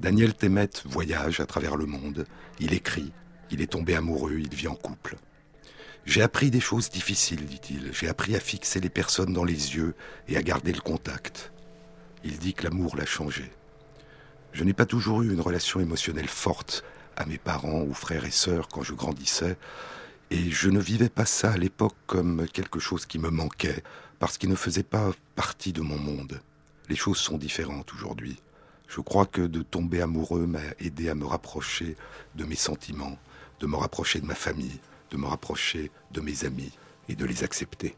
Daniel 0.00 0.32
Temmet 0.32 0.70
voyage 0.84 1.40
à 1.40 1.46
travers 1.46 1.76
le 1.76 1.86
monde, 1.86 2.24
il 2.60 2.72
écrit, 2.72 3.12
il 3.50 3.60
est 3.60 3.72
tombé 3.72 3.96
amoureux, 3.96 4.38
il 4.38 4.54
vit 4.54 4.68
en 4.68 4.76
couple. 4.76 5.16
J'ai 6.04 6.22
appris 6.22 6.50
des 6.50 6.60
choses 6.60 6.88
difficiles, 6.88 7.44
dit-il. 7.44 7.92
J'ai 7.92 8.08
appris 8.08 8.36
à 8.36 8.40
fixer 8.40 8.78
les 8.78 8.90
personnes 8.90 9.32
dans 9.32 9.44
les 9.44 9.76
yeux 9.76 9.94
et 10.28 10.36
à 10.36 10.42
garder 10.42 10.72
le 10.72 10.80
contact. 10.80 11.52
Il 12.22 12.38
dit 12.38 12.54
que 12.54 12.64
l'amour 12.64 12.96
l'a 12.96 13.06
changé. 13.06 13.50
Je 14.52 14.62
n'ai 14.62 14.72
pas 14.72 14.86
toujours 14.86 15.22
eu 15.22 15.32
une 15.32 15.40
relation 15.40 15.80
émotionnelle 15.80 16.28
forte 16.28 16.84
à 17.16 17.26
mes 17.26 17.38
parents 17.38 17.82
ou 17.82 17.92
frères 17.92 18.24
et 18.24 18.30
sœurs 18.30 18.68
quand 18.68 18.82
je 18.82 18.94
grandissais, 18.94 19.56
et 20.30 20.50
je 20.50 20.70
ne 20.70 20.80
vivais 20.80 21.08
pas 21.08 21.26
ça 21.26 21.50
à 21.50 21.56
l'époque 21.56 21.96
comme 22.06 22.46
quelque 22.48 22.78
chose 22.78 23.04
qui 23.04 23.18
me 23.18 23.30
manquait, 23.30 23.82
parce 24.20 24.38
qu'il 24.38 24.50
ne 24.50 24.54
faisait 24.54 24.84
pas 24.84 25.10
partie 25.34 25.72
de 25.72 25.80
mon 25.80 25.98
monde. 25.98 26.40
Les 26.88 26.96
choses 26.96 27.18
sont 27.18 27.36
différentes 27.36 27.92
aujourd'hui. 27.94 28.40
Je 28.88 29.00
crois 29.02 29.26
que 29.26 29.42
de 29.42 29.62
tomber 29.62 30.00
amoureux 30.00 30.46
m'a 30.46 30.62
aidé 30.80 31.10
à 31.10 31.14
me 31.14 31.26
rapprocher 31.26 31.96
de 32.34 32.44
mes 32.44 32.56
sentiments, 32.56 33.18
de 33.60 33.66
me 33.66 33.76
rapprocher 33.76 34.20
de 34.20 34.26
ma 34.26 34.34
famille, 34.34 34.80
de 35.10 35.18
me 35.18 35.26
rapprocher 35.26 35.90
de 36.10 36.20
mes 36.22 36.44
amis 36.44 36.72
et 37.08 37.14
de 37.14 37.26
les 37.26 37.44
accepter. 37.44 37.96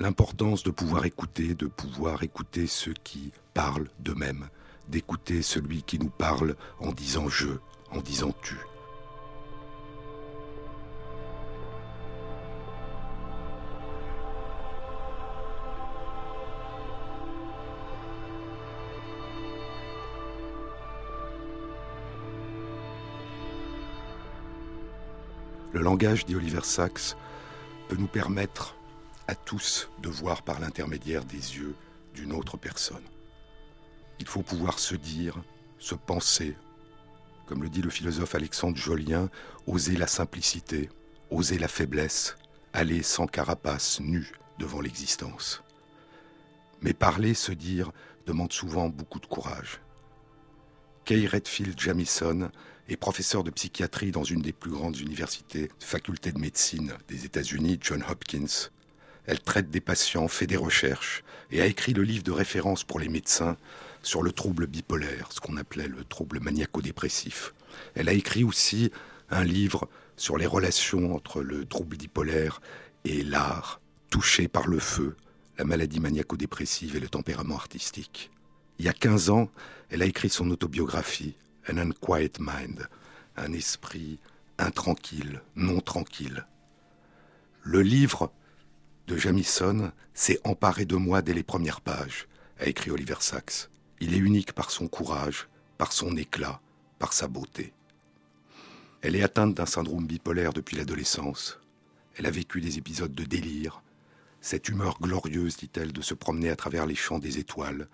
L'importance 0.00 0.62
de 0.62 0.70
pouvoir 0.70 1.06
écouter, 1.06 1.54
de 1.54 1.66
pouvoir 1.66 2.22
écouter 2.22 2.66
ceux 2.66 2.94
qui 3.02 3.32
parlent 3.54 3.88
d'eux-mêmes, 3.98 4.48
d'écouter 4.86 5.42
celui 5.42 5.82
qui 5.82 5.98
nous 5.98 6.10
parle 6.10 6.54
en 6.78 6.92
disant 6.92 7.28
je, 7.28 7.48
en 7.90 8.00
disant 8.00 8.32
tu. 8.42 8.56
Le 25.78 25.84
langage, 25.84 26.26
dit 26.26 26.34
Oliver 26.34 26.64
Sacks, 26.64 27.14
peut 27.88 27.94
nous 27.94 28.08
permettre 28.08 28.74
à 29.28 29.36
tous 29.36 29.88
de 30.02 30.08
voir 30.08 30.42
par 30.42 30.58
l'intermédiaire 30.58 31.24
des 31.24 31.36
yeux 31.36 31.76
d'une 32.14 32.32
autre 32.32 32.56
personne. 32.56 33.04
Il 34.18 34.26
faut 34.26 34.42
pouvoir 34.42 34.80
se 34.80 34.96
dire, 34.96 35.36
se 35.78 35.94
penser, 35.94 36.56
comme 37.46 37.62
le 37.62 37.68
dit 37.68 37.80
le 37.80 37.90
philosophe 37.90 38.34
Alexandre 38.34 38.76
Jolien, 38.76 39.30
oser 39.68 39.96
la 39.96 40.08
simplicité, 40.08 40.90
oser 41.30 41.58
la 41.58 41.68
faiblesse, 41.68 42.36
aller 42.72 43.04
sans 43.04 43.28
carapace, 43.28 44.00
nu 44.00 44.32
devant 44.58 44.80
l'existence. 44.80 45.62
Mais 46.82 46.92
parler, 46.92 47.34
se 47.34 47.52
dire, 47.52 47.92
demande 48.26 48.52
souvent 48.52 48.88
beaucoup 48.88 49.20
de 49.20 49.26
courage. 49.26 49.80
Kay 51.04 51.28
Redfield 51.28 51.78
Jamison 51.78 52.50
est 52.88 52.96
professeur 52.96 53.44
de 53.44 53.50
psychiatrie 53.50 54.10
dans 54.10 54.24
une 54.24 54.40
des 54.40 54.52
plus 54.52 54.70
grandes 54.70 54.98
universités, 54.98 55.70
faculté 55.78 56.32
de 56.32 56.38
médecine 56.38 56.94
des 57.08 57.26
États-Unis, 57.26 57.78
John 57.80 58.02
Hopkins. 58.08 58.70
Elle 59.26 59.40
traite 59.40 59.70
des 59.70 59.80
patients, 59.80 60.26
fait 60.26 60.46
des 60.46 60.56
recherches 60.56 61.22
et 61.50 61.60
a 61.60 61.66
écrit 61.66 61.92
le 61.92 62.02
livre 62.02 62.24
de 62.24 62.32
référence 62.32 62.84
pour 62.84 62.98
les 62.98 63.08
médecins 63.08 63.56
sur 64.02 64.22
le 64.22 64.32
trouble 64.32 64.66
bipolaire, 64.66 65.28
ce 65.30 65.40
qu'on 65.40 65.58
appelait 65.58 65.88
le 65.88 66.02
trouble 66.04 66.40
maniaco-dépressif. 66.40 67.52
Elle 67.94 68.08
a 68.08 68.14
écrit 68.14 68.44
aussi 68.44 68.90
un 69.30 69.44
livre 69.44 69.88
sur 70.16 70.38
les 70.38 70.46
relations 70.46 71.14
entre 71.14 71.42
le 71.42 71.66
trouble 71.66 71.96
bipolaire 71.96 72.60
et 73.04 73.22
l'art, 73.22 73.80
touché 74.08 74.48
par 74.48 74.66
le 74.66 74.78
feu, 74.78 75.14
la 75.58 75.64
maladie 75.64 76.00
maniaco-dépressive 76.00 76.96
et 76.96 77.00
le 77.00 77.08
tempérament 77.08 77.56
artistique. 77.56 78.30
Il 78.78 78.86
y 78.86 78.88
a 78.88 78.94
15 78.94 79.28
ans, 79.28 79.50
elle 79.90 80.02
a 80.02 80.06
écrit 80.06 80.30
son 80.30 80.50
autobiographie, 80.50 81.34
An 81.70 81.76
Unquiet 81.76 82.32
Mind, 82.40 82.88
un 83.36 83.52
esprit 83.52 84.18
intranquille, 84.58 85.40
non 85.54 85.80
tranquille. 85.80 86.46
Le 87.62 87.82
livre 87.82 88.32
de 89.06 89.16
Jamison 89.16 89.92
s'est 90.14 90.40
emparé 90.44 90.86
de 90.86 90.96
moi 90.96 91.20
dès 91.20 91.34
les 91.34 91.42
premières 91.42 91.82
pages, 91.82 92.26
a 92.58 92.66
écrit 92.66 92.90
Oliver 92.90 93.16
Sacks. 93.20 93.68
Il 94.00 94.14
est 94.14 94.18
unique 94.18 94.52
par 94.52 94.70
son 94.70 94.88
courage, 94.88 95.48
par 95.76 95.92
son 95.92 96.16
éclat, 96.16 96.60
par 96.98 97.12
sa 97.12 97.28
beauté. 97.28 97.72
Elle 99.02 99.14
est 99.14 99.22
atteinte 99.22 99.54
d'un 99.54 99.66
syndrome 99.66 100.06
bipolaire 100.06 100.52
depuis 100.52 100.76
l'adolescence. 100.76 101.60
Elle 102.16 102.26
a 102.26 102.30
vécu 102.30 102.60
des 102.60 102.78
épisodes 102.78 103.14
de 103.14 103.24
délire. 103.24 103.82
Cette 104.40 104.68
humeur 104.68 104.98
glorieuse, 105.00 105.56
dit-elle, 105.56 105.92
de 105.92 106.02
se 106.02 106.14
promener 106.14 106.48
à 106.48 106.56
travers 106.56 106.86
les 106.86 106.94
champs 106.94 107.18
des 107.18 107.38
étoiles, 107.38 107.88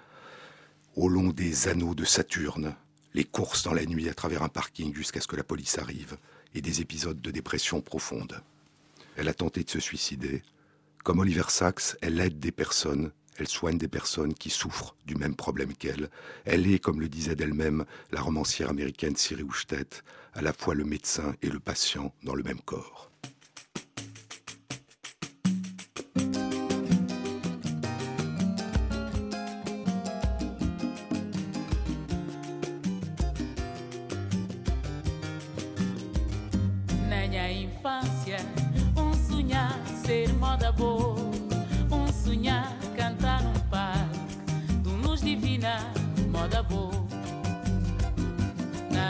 au 0.95 1.09
long 1.09 1.31
des 1.31 1.69
anneaux 1.69 1.95
de 1.95 2.05
Saturne, 2.05 2.77
les 3.15 3.25
courses 3.25 3.63
dans 3.63 3.73
la 3.73 3.87
nuit 3.87 4.09
à 4.09 4.15
travers 4.15 4.43
un 4.43 4.49
parking 4.49 4.95
jusqu'à 4.95 5.21
ce 5.21 5.29
que 5.29 5.37
la 5.37 5.45
police 5.45 5.79
arrive, 5.79 6.17
et 6.55 6.61
des 6.61 6.81
épisodes 6.81 7.21
de 7.21 7.31
dépression 7.31 7.81
profonde. 7.81 8.41
Elle 9.17 9.29
a 9.29 9.35
tenté 9.35 9.63
de 9.63 9.71
se 9.71 9.81
suicider. 9.81 10.43
Comme 11.03 11.21
Oliver 11.21 11.49
Sacks, 11.49 11.97
elle 12.01 12.21
aide 12.21 12.39
des 12.39 12.53
personnes, 12.53 13.13
elle 13.37 13.49
soigne 13.49 13.79
des 13.79 13.89
personnes 13.89 14.35
qui 14.35 14.51
souffrent 14.51 14.97
du 15.07 15.17
même 15.17 15.35
problème 15.35 15.75
qu'elle. 15.75 16.11
Elle 16.45 16.73
est, 16.73 16.79
comme 16.79 17.01
le 17.01 17.09
disait 17.09 17.37
d'elle-même 17.37 17.85
la 18.13 18.21
romancière 18.21 18.71
américaine 18.71 19.17
Siri 19.17 19.43
Houchtet, 19.43 19.89
à 20.35 20.43
la 20.43 20.53
fois 20.53 20.75
le 20.75 20.85
médecin 20.85 21.35
et 21.43 21.49
le 21.49 21.61
patient 21.61 22.13
dans 22.23 22.35
le 22.35 22.43
même 22.43 22.61
corps. 22.61 23.11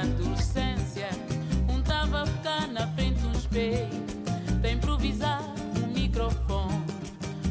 adolescência, 0.05 1.09
um 1.69 1.81
tava 1.83 2.23
a 2.23 2.27
ficar 2.27 2.69
na 2.69 2.87
frente 2.89 3.25
um 3.25 3.33
espelho, 3.33 3.89
para 4.61 4.71
improvisar 4.71 5.43
um 5.83 5.93
microfone, 5.93 6.85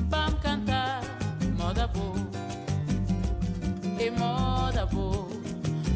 para 0.09 0.31
me 0.31 0.37
cantar 0.37 1.01
moda 1.57 1.87
boa, 1.87 2.15
e 3.99 4.11
moda 4.11 4.85
boa, 4.85 5.27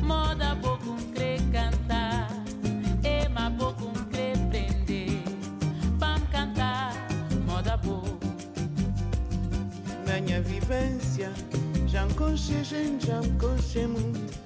moda 0.04 0.56
boa 0.56 0.78
com 0.78 0.98
crer 1.14 1.40
cantar, 1.52 2.30
e 3.04 3.30
ma 3.30 3.50
boa 3.50 3.74
com 3.74 3.92
crer 4.12 4.38
prender, 4.50 5.22
para 6.00 6.20
me 6.20 6.28
cantar 6.28 6.94
moda 7.46 7.78
boa. 7.78 8.18
Na 10.08 10.22
minha 10.22 10.42
vivência, 10.42 11.32
já 11.88 12.06
me 12.06 12.14
conchei, 12.14 12.64
gente, 12.64 13.08
já 13.08 13.22
me 13.22 13.38
conchei 13.38 13.88
muito 13.88 14.38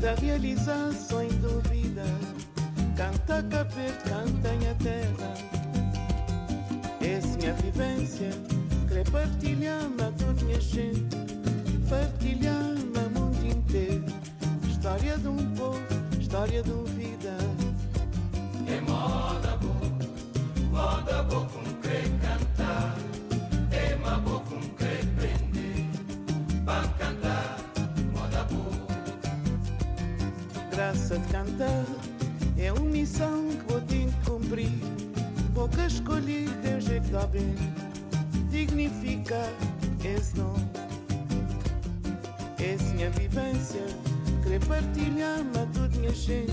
da 0.00 0.14
realização 0.14 1.24
Canta 3.28 3.42
capeta, 3.58 4.08
canta 4.08 4.52
minha 4.54 4.74
terra 4.76 5.34
Essa 6.98 7.36
minha 7.36 7.52
vivência 7.52 8.30
Querer 8.88 9.10
partilhar 9.10 9.82
a 9.82 10.12
toda 10.12 10.44
minha 10.44 10.58
gente. 10.58 11.14
Partilhar 11.90 12.54
no 12.54 13.10
mundo 13.10 13.46
inteiro. 13.46 14.06
História 14.66 15.18
de 15.18 15.28
um 15.28 15.54
povo, 15.54 15.78
história 16.18 16.62
de 16.62 16.70
uma 16.70 16.84
vida. 16.84 17.36
É 18.66 18.80
moda 18.80 19.58
boa, 19.58 20.72
moda 20.72 21.22
boa 21.24 21.47
missão 32.98 33.48
que 33.50 33.72
vou 33.72 33.80
ter 33.82 34.06
que 34.06 34.30
cumprir. 34.30 34.70
Pouca 35.54 35.86
escolhi, 35.86 36.48
Deus 36.62 36.88
é 36.90 37.00
que 37.00 37.10
dá 37.10 37.26
bem 37.26 37.54
Dignificar 38.50 39.52
esse 40.04 40.36
nome. 40.36 40.68
Essa 42.58 42.94
minha 42.94 43.10
vivência. 43.10 43.82
Querer 44.42 44.64
partilhar 44.66 45.40
a 45.40 45.66
toda 45.66 45.96
minha 45.98 46.12
gente 46.12 46.52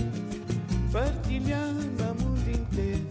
Partilhar 0.92 1.72
no 1.72 2.14
mundo 2.14 2.48
inteiro. 2.48 3.06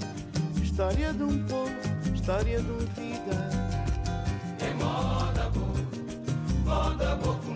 História 0.63 1.13
de 1.13 1.24
um 1.24 1.44
povo, 1.46 1.72
história 2.13 2.62
de 2.62 2.70
uma 2.70 2.80
vida. 2.80 3.50
É 4.60 4.74
moda 4.74 5.50
boa, 5.50 6.86
moda 6.86 7.15
boa 7.18 7.54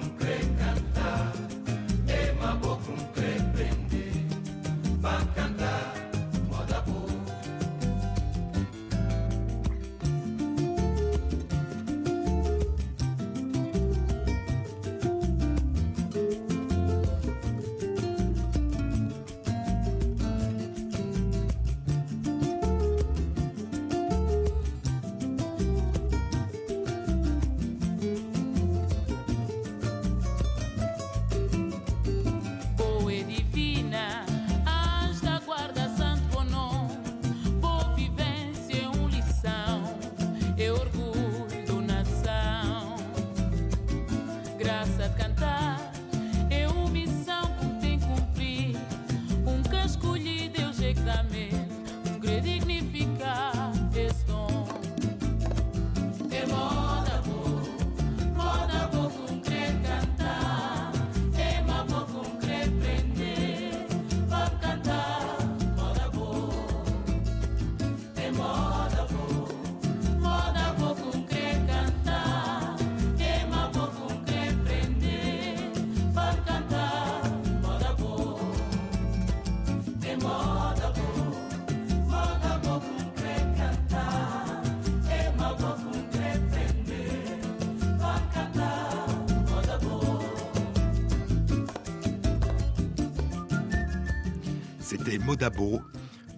Modabo 95.29 95.79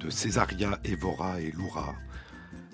de 0.02 0.10
Césaria 0.10 0.78
Evora 0.84 1.40
et 1.40 1.52
Loura, 1.52 1.96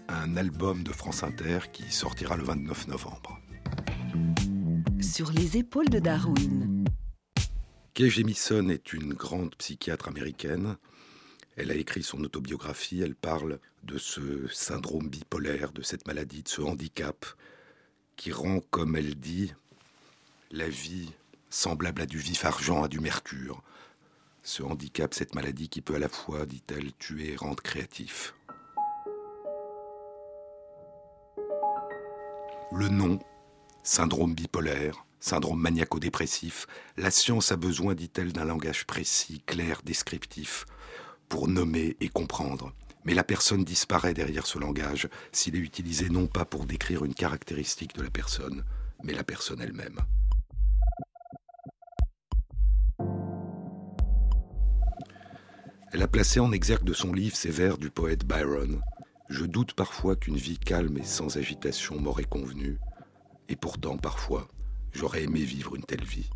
un 0.08 0.36
album 0.36 0.82
de 0.82 0.92
France 0.92 1.22
Inter 1.22 1.60
qui 1.72 1.92
sortira 1.92 2.36
le 2.36 2.44
29 2.44 2.88
novembre. 2.88 3.40
Sur 5.00 5.32
les 5.32 5.58
épaules 5.58 5.90
de 5.90 6.00
Darwin. 6.00 6.86
Kay 7.94 8.10
Jemison 8.10 8.68
est 8.70 8.94
une 8.94 9.14
grande 9.14 9.54
psychiatre 9.58 10.08
américaine. 10.08 10.78
Elle 11.56 11.70
a 11.70 11.76
écrit 11.76 12.02
son 12.02 12.24
autobiographie, 12.24 13.00
elle 13.04 13.14
parle 13.14 13.60
de 13.84 14.00
ce 14.00 14.48
syndrome 14.48 15.08
bipolaire, 15.10 15.72
de 15.72 15.84
cette 15.84 16.08
maladie, 16.08 16.42
de 16.42 16.50
ce 16.50 16.64
handicap 16.64 17.28
qui 18.16 18.32
rend, 18.32 18.62
comme 18.72 18.96
elle 18.96 19.14
dit, 19.14 19.54
la 20.50 20.68
vie 20.68 21.12
semblable 21.52 22.02
à 22.02 22.08
du 22.08 22.18
vif 22.18 22.44
argent, 22.44 22.82
à 22.82 22.88
du 22.88 23.00
mercure. 23.00 23.62
Ce 24.48 24.64
handicap, 24.64 25.14
cette 25.14 25.36
maladie 25.36 25.68
qui 25.68 25.82
peut 25.82 25.96
à 25.96 26.00
la 26.00 26.08
fois, 26.08 26.46
dit-elle, 26.46 26.94
tuer 26.94 27.34
et 27.34 27.36
rendre 27.36 27.62
créatif. 27.62 28.34
Le 32.72 32.88
nom, 32.88 33.20
syndrome 33.84 34.34
bipolaire, 34.34 35.06
syndrome 35.20 35.60
maniaco-dépressif, 35.60 36.66
la 36.96 37.12
science 37.12 37.52
a 37.52 37.58
besoin, 37.58 37.94
dit-elle, 37.94 38.32
d'un 38.32 38.46
langage 38.46 38.88
précis, 38.88 39.44
clair, 39.46 39.82
descriptif, 39.84 40.66
pour 41.28 41.50
nommer 41.50 41.98
et 42.00 42.08
comprendre. 42.08 42.74
Mais 43.04 43.14
la 43.14 43.26
personne 43.26 43.66
disparaît 43.66 44.14
derrière 44.14 44.48
ce 44.48 44.60
langage 44.60 45.10
s'il 45.34 45.58
est 45.58 45.60
utilisé 45.60 46.08
non 46.08 46.28
pas 46.28 46.46
pour 46.46 46.66
décrire 46.66 47.04
une 47.04 47.16
caractéristique 47.16 47.98
de 47.98 48.04
la 48.04 48.10
personne, 48.10 48.64
mais 49.04 49.14
la 49.14 49.26
personne 49.26 49.60
elle-même. 49.60 50.00
Elle 55.94 56.04
a 56.04 56.08
placé 56.08 56.42
en 56.42 56.52
exergue 56.52 56.84
de 56.84 56.94
son 56.94 57.14
livre 57.14 57.38
ces 57.38 57.50
vers 57.50 57.78
du 57.78 57.90
poète 57.90 58.26
Byron. 58.26 58.82
Je 59.30 59.46
doute 59.46 59.74
parfois 59.74 60.18
qu'une 60.18 60.36
vie 60.36 60.58
calme 60.58 60.98
et 60.98 61.04
sans 61.04 61.38
agitation 61.38 61.98
m'aurait 61.98 62.26
convenu, 62.26 62.78
et 63.48 63.56
pourtant, 63.56 63.98
parfois, 63.98 64.50
j'aurais 64.92 65.24
aimé 65.24 65.40
vivre 65.40 65.76
une 65.76 65.86
telle 65.86 66.04
vie. 66.04 66.30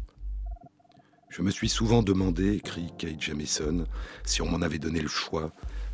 Je 1.30 1.42
me 1.42 1.52
suis 1.52 1.68
souvent 1.68 2.02
demandé, 2.02 2.54
écrit 2.54 2.94
Kate 2.98 3.22
Jamison, 3.22 3.86
si 4.24 4.42
on 4.42 4.50
m'en 4.50 4.62
avait 4.62 4.80
donné 4.80 5.02
le 5.02 5.10
choix, 5.10 5.52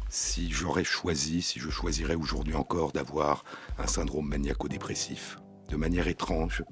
si 0.08 0.52
j'aurais 0.52 0.84
choisi, 0.84 1.41
si 1.41 1.60
je 1.60 1.72
choisirais 1.72 2.15
aujourd'hui 2.15 2.56
encore 2.56 2.91
d'avoir 2.91 3.43
un 3.80 3.88
syndrome 3.88 4.28
maniaco-dépressif. 4.28 5.39
De 5.67 5.78
manière 5.78 6.08
étrange, 6.08 6.63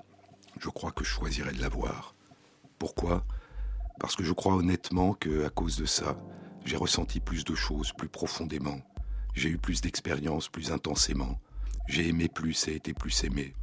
je 0.60 0.70
crois 0.70 0.92
que 0.92 1.04
je 1.04 1.10
choisirais 1.10 1.54
de 1.54 1.62
l'avoir. 1.62 2.16
Pourquoi? 2.78 3.26
Parce 4.00 4.16
que 4.16 4.24
je 4.24 4.34
crois 4.34 4.56
honnêtement 4.56 5.14
que, 5.14 5.46
à 5.46 5.50
cause 5.50 5.78
de 5.78 5.86
ça, 5.86 6.18
j'ai 6.66 6.78
ressenti 6.78 7.20
plus 7.20 7.46
de 7.46 7.54
choses 7.54 7.94
plus 7.94 8.10
profondément. 8.10 8.82
J'ai 9.36 9.50
eu 9.50 9.58
plus 9.58 9.82
d'expériences 9.82 10.50
plus 10.50 10.72
intensément. 10.72 11.40
J'ai 11.88 12.08
aimé 12.08 12.28
plus 12.28 12.68
et 12.68 12.76
été 12.76 12.94
plus 12.94 13.24
aimé. 13.24 13.54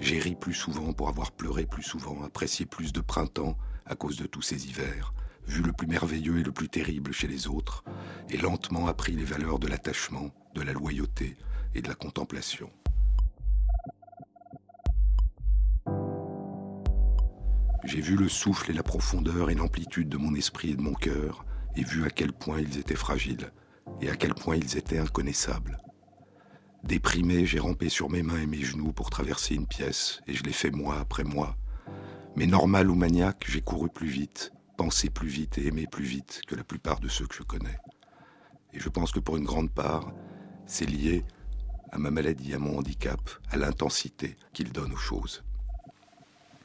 J'ai 0.00 0.20
ri 0.20 0.36
plus 0.36 0.54
souvent 0.54 0.92
pour 0.92 1.08
avoir 1.08 1.32
pleuré 1.32 1.66
plus 1.66 1.82
souvent, 1.82 2.22
apprécié 2.22 2.64
plus 2.64 2.92
de 2.92 3.00
printemps 3.00 3.58
à 3.86 3.96
cause 3.96 4.16
de 4.16 4.26
tous 4.26 4.40
ces 4.40 4.68
hivers, 4.68 5.12
vu 5.48 5.62
le 5.62 5.72
plus 5.72 5.88
merveilleux 5.88 6.38
et 6.38 6.44
le 6.44 6.52
plus 6.52 6.68
terrible 6.68 7.12
chez 7.12 7.26
les 7.26 7.48
autres, 7.48 7.84
et 8.30 8.38
lentement 8.38 8.86
appris 8.86 9.12
les 9.12 9.24
valeurs 9.24 9.58
de 9.58 9.66
l'attachement, 9.66 10.30
de 10.54 10.62
la 10.62 10.72
loyauté 10.72 11.36
et 11.74 11.82
de 11.82 11.88
la 11.88 11.94
contemplation. 11.94 12.70
J'ai 17.84 18.00
vu 18.00 18.16
le 18.16 18.28
souffle 18.28 18.70
et 18.70 18.74
la 18.74 18.82
profondeur 18.82 19.50
et 19.50 19.54
l'amplitude 19.54 20.08
de 20.08 20.16
mon 20.16 20.34
esprit 20.34 20.70
et 20.70 20.76
de 20.76 20.80
mon 20.80 20.94
cœur, 20.94 21.44
et 21.76 21.84
vu 21.84 22.04
à 22.04 22.10
quel 22.10 22.32
point 22.32 22.60
ils 22.60 22.78
étaient 22.78 22.94
fragiles, 22.94 23.52
et 24.00 24.10
à 24.10 24.16
quel 24.16 24.34
point 24.34 24.56
ils 24.56 24.76
étaient 24.76 24.98
inconnaissables. 24.98 25.78
Déprimé, 26.84 27.46
j'ai 27.46 27.60
rampé 27.60 27.88
sur 27.88 28.10
mes 28.10 28.22
mains 28.22 28.42
et 28.42 28.46
mes 28.46 28.62
genoux 28.62 28.92
pour 28.92 29.10
traverser 29.10 29.54
une 29.54 29.66
pièce, 29.66 30.20
et 30.26 30.34
je 30.34 30.42
l'ai 30.42 30.52
fait 30.52 30.70
mois 30.70 30.98
après 30.98 31.24
mois. 31.24 31.56
Mais 32.36 32.46
normal 32.46 32.90
ou 32.90 32.94
maniaque, 32.94 33.44
j'ai 33.48 33.62
couru 33.62 33.88
plus 33.88 34.08
vite, 34.08 34.52
pensé 34.76 35.08
plus 35.08 35.28
vite 35.28 35.56
et 35.58 35.68
aimé 35.68 35.86
plus 35.90 36.04
vite 36.04 36.42
que 36.46 36.54
la 36.54 36.64
plupart 36.64 37.00
de 37.00 37.08
ceux 37.08 37.26
que 37.26 37.34
je 37.34 37.42
connais. 37.42 37.78
Et 38.72 38.80
je 38.80 38.88
pense 38.88 39.12
que 39.12 39.20
pour 39.20 39.36
une 39.36 39.44
grande 39.44 39.70
part, 39.70 40.12
c'est 40.66 40.84
lié 40.84 41.24
à 41.90 41.98
ma 41.98 42.10
maladie, 42.10 42.54
à 42.54 42.58
mon 42.58 42.78
handicap, 42.78 43.20
à 43.50 43.56
l'intensité 43.56 44.36
qu'il 44.52 44.72
donne 44.72 44.92
aux 44.92 44.96
choses. 44.96 45.44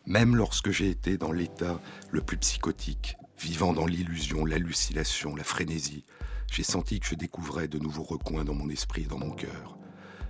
Même 0.06 0.36
lorsque 0.36 0.72
j'ai 0.72 0.90
été 0.90 1.18
dans 1.18 1.32
l'état 1.32 1.80
le 2.10 2.22
plus 2.22 2.38
psychotique, 2.38 3.16
vivant 3.40 3.74
dans 3.74 3.86
l'illusion, 3.86 4.46
l'hallucination, 4.46 5.36
la 5.36 5.44
frénésie, 5.44 6.04
j'ai 6.52 6.64
senti 6.64 7.00
que 7.00 7.08
je 7.08 7.16
découvrais 7.16 7.68
de 7.68 7.80
nouveaux 7.80 8.04
recoins 8.04 8.44
dans 8.44 8.54
mon 8.54 8.70
esprit 8.70 9.04
et 9.04 9.08
dans 9.08 9.18
mon 9.18 9.32
cœur. 9.32 9.78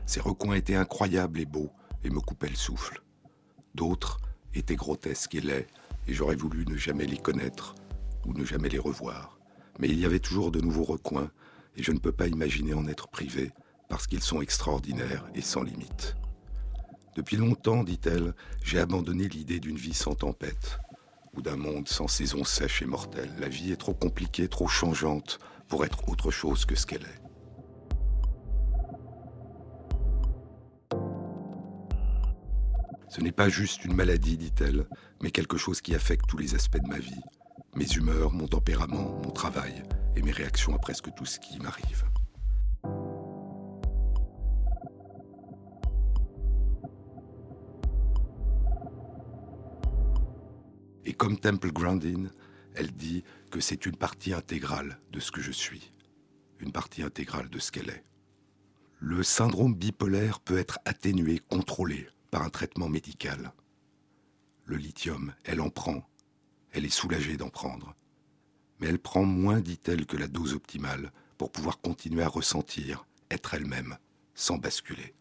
Ces 0.05 0.19
recoins 0.19 0.55
étaient 0.55 0.75
incroyables 0.75 1.39
et 1.39 1.45
beaux 1.45 1.71
et 2.03 2.09
me 2.09 2.19
coupaient 2.19 2.49
le 2.49 2.55
souffle. 2.55 3.01
D'autres 3.73 4.19
étaient 4.53 4.75
grotesques 4.75 5.35
et 5.35 5.41
laids, 5.41 5.67
et 6.07 6.13
j'aurais 6.13 6.35
voulu 6.35 6.65
ne 6.65 6.77
jamais 6.77 7.05
les 7.05 7.17
connaître 7.17 7.75
ou 8.25 8.33
ne 8.33 8.45
jamais 8.45 8.69
les 8.69 8.79
revoir. 8.79 9.39
Mais 9.79 9.87
il 9.87 9.99
y 9.99 10.05
avait 10.05 10.19
toujours 10.19 10.51
de 10.51 10.61
nouveaux 10.61 10.83
recoins, 10.83 11.31
et 11.75 11.83
je 11.83 11.91
ne 11.91 11.99
peux 11.99 12.11
pas 12.11 12.27
imaginer 12.27 12.73
en 12.73 12.87
être 12.87 13.07
privé, 13.07 13.51
parce 13.89 14.07
qu'ils 14.07 14.23
sont 14.23 14.41
extraordinaires 14.41 15.25
et 15.33 15.41
sans 15.41 15.63
limite. 15.63 16.15
Depuis 17.15 17.37
longtemps, 17.37 17.83
dit-elle, 17.83 18.33
j'ai 18.63 18.79
abandonné 18.79 19.27
l'idée 19.27 19.59
d'une 19.59 19.77
vie 19.77 19.93
sans 19.93 20.15
tempête, 20.15 20.79
d'un 21.41 21.55
monde 21.55 21.87
sans 21.87 22.07
saison 22.07 22.43
sèche 22.43 22.81
et 22.81 22.85
mortelle. 22.85 23.31
La 23.39 23.47
vie 23.47 23.71
est 23.71 23.77
trop 23.77 23.93
compliquée, 23.93 24.47
trop 24.47 24.67
changeante 24.67 25.39
pour 25.67 25.85
être 25.85 26.09
autre 26.09 26.31
chose 26.31 26.65
que 26.65 26.75
ce 26.75 26.85
qu'elle 26.85 27.03
est. 27.03 27.21
Ce 33.09 33.21
n'est 33.21 33.31
pas 33.31 33.49
juste 33.49 33.85
une 33.85 33.95
maladie, 33.95 34.37
dit-elle, 34.37 34.85
mais 35.21 35.31
quelque 35.31 35.57
chose 35.57 35.81
qui 35.81 35.95
affecte 35.95 36.27
tous 36.27 36.37
les 36.37 36.55
aspects 36.55 36.81
de 36.81 36.87
ma 36.87 36.99
vie. 36.99 37.21
Mes 37.75 37.87
humeurs, 37.93 38.31
mon 38.31 38.47
tempérament, 38.47 39.19
mon 39.23 39.31
travail 39.31 39.83
et 40.15 40.21
mes 40.21 40.31
réactions 40.31 40.75
à 40.75 40.79
presque 40.79 41.13
tout 41.15 41.25
ce 41.25 41.39
qui 41.39 41.59
m'arrive. 41.59 42.03
Et 51.09 51.13
comme 51.13 51.39
Temple 51.39 51.71
Grandin, 51.71 52.29
elle 52.75 52.91
dit 52.91 53.23
que 53.49 53.59
c'est 53.59 53.87
une 53.87 53.95
partie 53.95 54.31
intégrale 54.31 54.99
de 55.11 55.19
ce 55.19 55.31
que 55.31 55.41
je 55.41 55.51
suis, 55.51 55.91
une 56.59 56.71
partie 56.71 57.01
intégrale 57.01 57.49
de 57.49 57.57
ce 57.57 57.71
qu'elle 57.71 57.89
est. 57.89 58.03
Le 58.99 59.23
syndrome 59.23 59.73
bipolaire 59.73 60.39
peut 60.39 60.59
être 60.59 60.77
atténué, 60.85 61.39
contrôlé 61.39 62.07
par 62.29 62.43
un 62.43 62.51
traitement 62.51 62.89
médical. 62.89 63.53
Le 64.65 64.77
lithium, 64.77 65.33
elle 65.45 65.61
en 65.61 65.71
prend, 65.71 66.07
elle 66.73 66.85
est 66.85 66.89
soulagée 66.89 67.37
d'en 67.37 67.49
prendre. 67.49 67.95
Mais 68.79 68.85
elle 68.85 68.99
prend 68.99 69.25
moins, 69.25 69.61
dit-elle, 69.61 70.05
que 70.05 70.15
la 70.15 70.27
dose 70.27 70.53
optimale 70.53 71.11
pour 71.39 71.51
pouvoir 71.51 71.81
continuer 71.81 72.21
à 72.21 72.29
ressentir, 72.29 73.07
être 73.31 73.55
elle-même, 73.55 73.97
sans 74.35 74.59
basculer. 74.59 75.15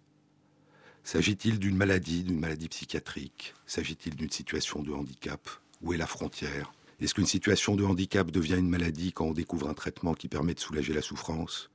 S'agit-il 1.03 1.59
d'une 1.59 1.79
maladie, 1.79 2.25
d'une 2.25 2.41
maladie 2.41 2.69
psychiatrique? 2.69 3.55
S'agit-il 3.65 4.17
d'une 4.17 4.31
situation 4.31 4.83
de 4.83 4.93
handicap? 4.93 5.49
Où 5.83 5.93
est 5.93 5.97
la 5.97 6.07
frontière? 6.07 6.73
Est-ce 7.01 7.15
qu'une 7.15 7.27
situation 7.27 7.77
de 7.77 7.85
handicap 7.85 8.31
devient 8.31 8.57
une 8.59 8.69
maladie 8.69 9.13
quand 9.13 9.27
on 9.27 9.33
découvre 9.33 9.69
un 9.69 9.75
traitement 9.75 10.15
qui 10.15 10.29
permet 10.29 10.55
de 10.55 10.61
soulager 10.61 10.93
la 10.93 11.03
souffrance? 11.03 11.71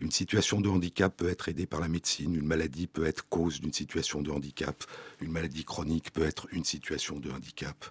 Une 0.00 0.10
situation 0.10 0.60
de 0.60 0.68
handicap 0.68 1.14
peut 1.16 1.28
être 1.28 1.48
aidée 1.48 1.66
par 1.66 1.80
la 1.80 1.88
médecine, 1.88 2.34
une 2.34 2.46
maladie 2.46 2.86
peut 2.86 3.06
être 3.06 3.28
cause 3.28 3.60
d'une 3.60 3.72
situation 3.72 4.20
de 4.20 4.30
handicap, 4.30 4.84
une 5.20 5.32
maladie 5.32 5.64
chronique 5.64 6.12
peut 6.12 6.24
être 6.24 6.48
une 6.52 6.64
situation 6.64 7.18
de 7.18 7.30
handicap. 7.30 7.86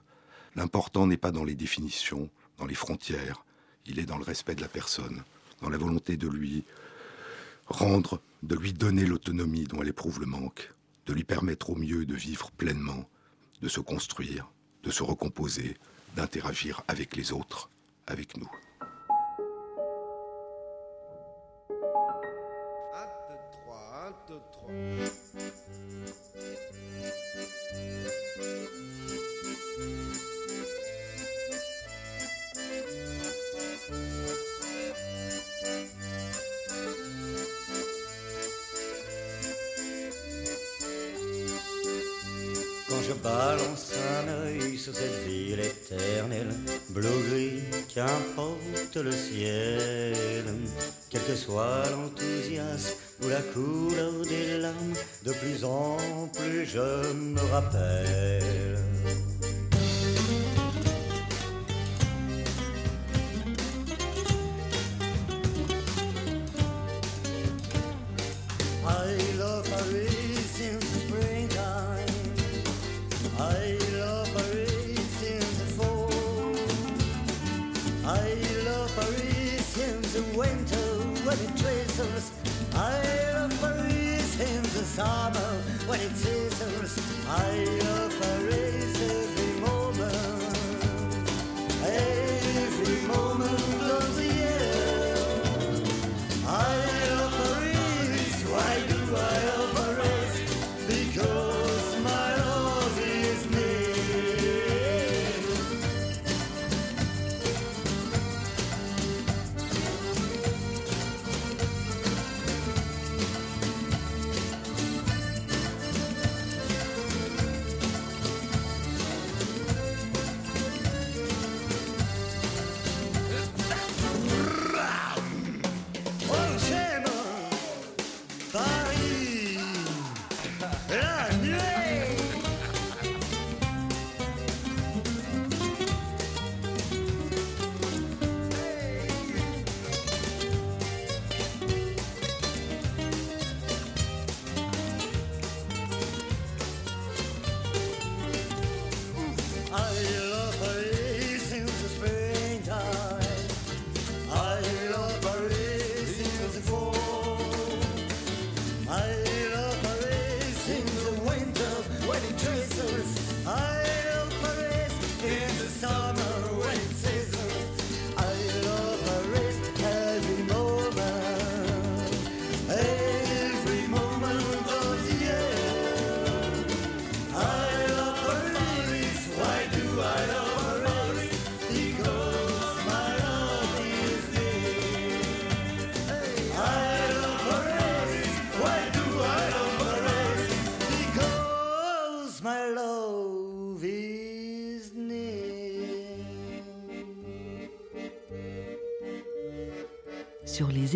L'important 0.55 1.08
n'est 1.08 1.17
pas 1.17 1.31
dans 1.31 1.43
les 1.43 1.55
définitions, 1.55 2.29
dans 2.58 2.65
les 2.65 2.75
frontières, 2.75 3.43
il 3.86 3.99
est 3.99 4.05
dans 4.05 4.17
le 4.17 4.23
respect 4.23 4.55
de 4.55 4.62
la 4.62 4.67
personne, 4.67 5.23
dans 5.62 5.69
la 5.69 5.77
volonté 5.77 6.17
de 6.17 6.27
lui 6.27 6.63
rendre, 7.67 8.21
de 8.43 8.55
lui 8.55 8.73
donner 8.73 9.05
l'autonomie 9.05 9.65
dont 9.65 9.81
elle 9.81 9.89
éprouve 9.89 10.19
le 10.19 10.27
manque, 10.27 10.71
de 11.08 11.13
lui 11.13 11.23
permettre 11.23 11.71
au 11.71 11.75
mieux 11.75 12.05
de 12.05 12.15
vivre 12.15 12.51
pleinement, 12.51 13.10
de 13.62 13.67
se 13.67 13.79
construire, 13.79 14.47
de 14.86 14.91
se 14.91 15.04
recomposer, 15.04 15.76
d'interagir 16.15 16.82
avec 16.88 17.15
les 17.15 17.34
autres, 17.34 17.69
avec 18.08 18.38
nous. 18.38 18.50
Ville 45.89 45.98
éternelle, 45.98 46.54
bleu-gris, 46.89 47.63
qu'importe 47.93 48.95
le 48.95 49.12
ciel, 49.12 50.45
quel 51.10 51.21
que 51.21 51.36
soit 51.36 51.84
l'enthousiasme 51.91 52.95
ou 53.24 53.30
la 53.30 53.41
couleur 53.41 54.13
des 54.24 54.58
larmes, 54.58 54.93
de 55.24 55.32
plus 55.34 55.63
en 55.63 55.98
plus 56.34 56.65
je 56.65 57.13
me 57.13 57.41
rappelle. 57.52 59.25
it 81.41 81.58
treats 81.58 82.00
us. 82.00 82.32
I'll 82.76 83.50
freeze 83.50 84.36
hands 84.36 84.76
a 84.76 84.84
summer 84.84 85.52
when 85.88 86.00
it's 86.00 86.21
sees. 86.21 87.26
I'll. 87.28 88.14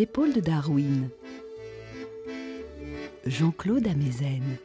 De 0.06 0.40
Darwin. 0.40 1.10
Jean-Claude 3.26 3.86
Amezen. 3.86 4.58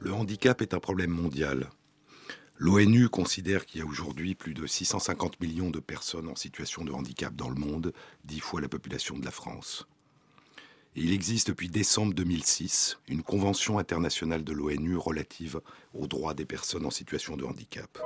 Le 0.00 0.12
handicap 0.12 0.60
est 0.60 0.74
un 0.74 0.80
problème 0.80 1.10
mondial. 1.10 1.70
L'ONU 2.58 3.08
considère 3.08 3.64
qu'il 3.64 3.80
y 3.80 3.82
a 3.82 3.86
aujourd'hui 3.86 4.34
plus 4.34 4.52
de 4.52 4.66
650 4.66 5.40
millions 5.40 5.70
de 5.70 5.80
personnes 5.80 6.28
en 6.28 6.36
situation 6.36 6.84
de 6.84 6.92
handicap 6.92 7.34
dans 7.34 7.48
le 7.48 7.54
monde, 7.54 7.94
dix 8.26 8.40
fois 8.40 8.60
la 8.60 8.68
population 8.68 9.16
de 9.16 9.24
la 9.24 9.30
France. 9.30 9.86
Il 10.94 11.14
existe 11.14 11.48
depuis 11.48 11.70
décembre 11.70 12.12
2006 12.12 12.98
une 13.08 13.22
convention 13.22 13.78
internationale 13.78 14.44
de 14.44 14.52
l'ONU 14.52 14.96
relative 14.96 15.62
aux 15.94 16.06
droits 16.06 16.34
des 16.34 16.44
personnes 16.44 16.84
en 16.84 16.90
situation 16.90 17.34
de 17.34 17.44
handicap. 17.44 17.98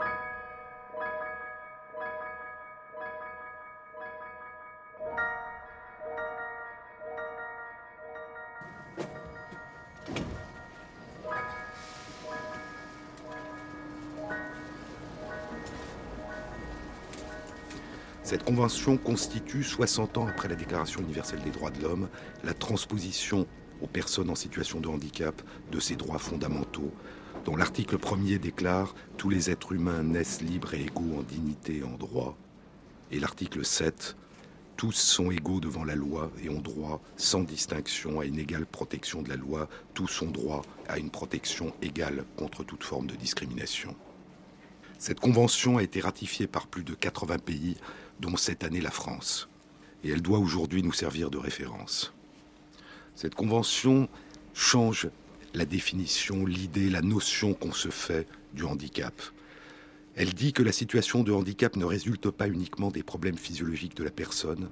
Convention 18.47 18.97
constitue, 18.97 19.65
60 19.65 20.19
ans 20.19 20.29
après 20.29 20.47
la 20.49 20.55
Déclaration 20.55 21.01
universelle 21.01 21.43
des 21.43 21.51
droits 21.51 21.73
de 21.73 21.83
l'homme, 21.83 22.09
la 22.45 22.55
transposition 22.55 23.45
aux 23.83 23.89
personnes 23.89 24.31
en 24.31 24.37
situation 24.37 24.79
de 24.79 24.87
handicap 24.87 25.43
de 25.73 25.81
ces 25.81 25.97
droits 25.97 26.21
fondamentaux, 26.21 26.93
dont 27.45 27.57
l'article 27.57 27.97
1er 27.97 28.39
déclare 28.39 28.95
Tous 29.17 29.31
les 29.31 29.51
êtres 29.51 29.73
humains 29.73 30.05
naissent 30.05 30.43
libres 30.43 30.75
et 30.75 30.83
égaux 30.83 31.19
en 31.19 31.23
dignité 31.23 31.79
et 31.79 31.83
en 31.83 31.97
droit, 31.97 32.37
et 33.11 33.19
l'article 33.19 33.65
7 33.65 34.17
Tous 34.77 34.93
sont 34.93 35.33
égaux 35.33 35.59
devant 35.59 35.83
la 35.83 35.97
loi 35.97 36.31
et 36.41 36.49
ont 36.49 36.61
droit, 36.61 37.03
sans 37.17 37.43
distinction, 37.43 38.21
à 38.21 38.27
une 38.27 38.39
égale 38.39 38.67
protection 38.67 39.23
de 39.23 39.29
la 39.29 39.37
loi, 39.37 39.69
tous 39.93 40.23
ont 40.23 40.31
droit 40.31 40.63
à 40.89 40.99
une 40.99 41.11
protection 41.11 41.73
égale 41.83 42.25
contre 42.37 42.63
toute 42.63 42.85
forme 42.85 43.09
de 43.09 43.17
discrimination. 43.17 43.97
Cette 44.99 45.21
convention 45.21 45.77
a 45.77 45.83
été 45.83 46.01
ratifiée 46.01 46.47
par 46.47 46.69
plus 46.69 46.83
de 46.83 46.95
80 46.95 47.39
pays, 47.39 47.77
dont 48.20 48.37
cette 48.37 48.64
année 48.64 48.81
la 48.81 48.90
France. 48.90 49.48
Et 50.05 50.11
elle 50.11 50.22
doit 50.22 50.38
aujourd'hui 50.38 50.83
nous 50.83 50.92
servir 50.92 51.31
de 51.31 51.38
référence. 51.38 52.12
Cette 53.14 53.35
convention 53.35 54.09
change 54.55 55.09
la 55.55 55.64
définition, 55.64 56.44
l'idée, 56.44 56.90
la 56.90 57.02
notion 57.02 57.55
qu'on 57.55 57.72
se 57.72 57.88
fait 57.88 58.26
du 58.52 58.64
handicap. 58.64 59.14
Elle 60.14 60.35
dit 60.35 60.52
que 60.52 60.62
la 60.62 60.72
situation 60.72 61.22
de 61.22 61.33
handicap 61.33 61.76
ne 61.76 61.85
résulte 61.85 62.31
pas 62.31 62.48
uniquement 62.48 62.90
des 62.90 63.02
problèmes 63.02 63.38
physiologiques 63.38 63.96
de 63.96 64.05
la 64.05 64.11
personne, 64.11 64.70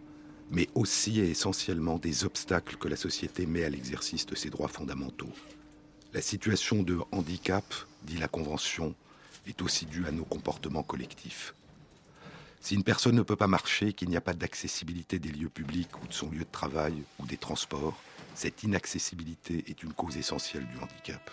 mais 0.50 0.68
aussi 0.74 1.20
et 1.20 1.30
essentiellement 1.30 1.98
des 1.98 2.24
obstacles 2.24 2.76
que 2.76 2.88
la 2.88 2.96
société 2.96 3.46
met 3.46 3.64
à 3.64 3.70
l'exercice 3.70 4.26
de 4.26 4.34
ses 4.34 4.50
droits 4.50 4.68
fondamentaux. 4.68 5.32
La 6.12 6.20
situation 6.20 6.82
de 6.82 6.98
handicap, 7.12 7.64
dit 8.04 8.18
la 8.18 8.28
Convention, 8.28 8.94
est 9.46 9.60
aussi 9.62 9.86
due 9.86 10.06
à 10.06 10.12
nos 10.12 10.24
comportements 10.24 10.82
collectifs. 10.82 11.54
Si 12.64 12.74
une 12.74 12.82
personne 12.82 13.14
ne 13.14 13.22
peut 13.22 13.36
pas 13.36 13.46
marcher, 13.46 13.92
qu'il 13.92 14.08
n'y 14.08 14.16
a 14.16 14.22
pas 14.22 14.32
d'accessibilité 14.32 15.18
des 15.18 15.28
lieux 15.28 15.50
publics 15.50 16.02
ou 16.02 16.06
de 16.06 16.14
son 16.14 16.30
lieu 16.30 16.38
de 16.38 16.50
travail 16.50 17.02
ou 17.18 17.26
des 17.26 17.36
transports, 17.36 18.00
cette 18.34 18.62
inaccessibilité 18.62 19.62
est 19.68 19.82
une 19.82 19.92
cause 19.92 20.16
essentielle 20.16 20.66
du 20.68 20.78
handicap. 20.78 21.30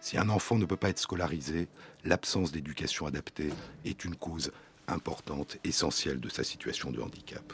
Si 0.00 0.16
un 0.16 0.30
enfant 0.30 0.56
ne 0.56 0.64
peut 0.64 0.78
pas 0.78 0.88
être 0.88 0.98
scolarisé, 0.98 1.68
l'absence 2.06 2.52
d'éducation 2.52 3.04
adaptée 3.04 3.50
est 3.84 4.02
une 4.06 4.16
cause 4.16 4.50
importante, 4.88 5.58
essentielle 5.62 6.20
de 6.20 6.30
sa 6.30 6.42
situation 6.42 6.90
de 6.90 7.02
handicap. 7.02 7.52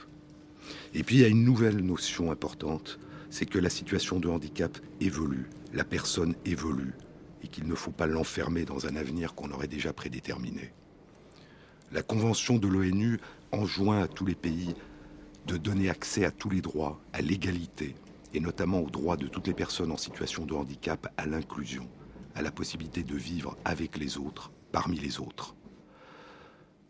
Et 0.95 1.03
puis 1.03 1.17
il 1.17 1.23
y 1.23 1.25
a 1.25 1.29
une 1.29 1.43
nouvelle 1.43 1.81
notion 1.81 2.31
importante, 2.31 3.01
c'est 3.31 3.47
que 3.47 3.59
la 3.59 3.69
situation 3.69 4.21
de 4.21 4.29
handicap 4.29 4.79
évolue, 5.01 5.51
la 5.73 5.83
personne 5.83 6.37
évolue, 6.45 6.95
et 7.43 7.49
qu'il 7.49 7.67
ne 7.67 7.75
faut 7.75 7.91
pas 7.91 8.07
l'enfermer 8.07 8.65
dans 8.65 8.87
un 8.87 8.95
avenir 8.95 9.35
qu'on 9.35 9.51
aurait 9.51 9.67
déjà 9.67 9.93
prédéterminé. 9.93 10.73
La 11.93 12.03
Convention 12.03 12.59
de 12.59 12.67
l'ONU 12.67 13.21
enjoint 13.53 14.03
à 14.03 14.09
tous 14.09 14.27
les 14.27 14.35
pays 14.35 14.75
de 15.47 15.57
donner 15.57 15.89
accès 15.89 16.25
à 16.25 16.33
tous 16.33 16.51
les 16.51 16.61
droits, 16.61 17.01
à 17.13 17.23
l'égalité, 17.23 17.95
et 18.35 18.41
notamment 18.41 18.81
aux 18.81 18.91
droits 18.91 19.17
de 19.17 19.29
toutes 19.29 19.47
les 19.47 19.55
personnes 19.55 19.93
en 19.93 19.97
situation 19.97 20.45
de 20.45 20.55
handicap, 20.55 21.13
à 21.17 21.27
l'inclusion, 21.27 21.89
à 22.35 22.43
la 22.43 22.51
possibilité 22.51 23.05
de 23.05 23.15
vivre 23.15 23.57
avec 23.65 23.99
les 23.99 24.19
autres, 24.19 24.51
parmi 24.73 24.99
les 24.99 25.21
autres, 25.21 25.55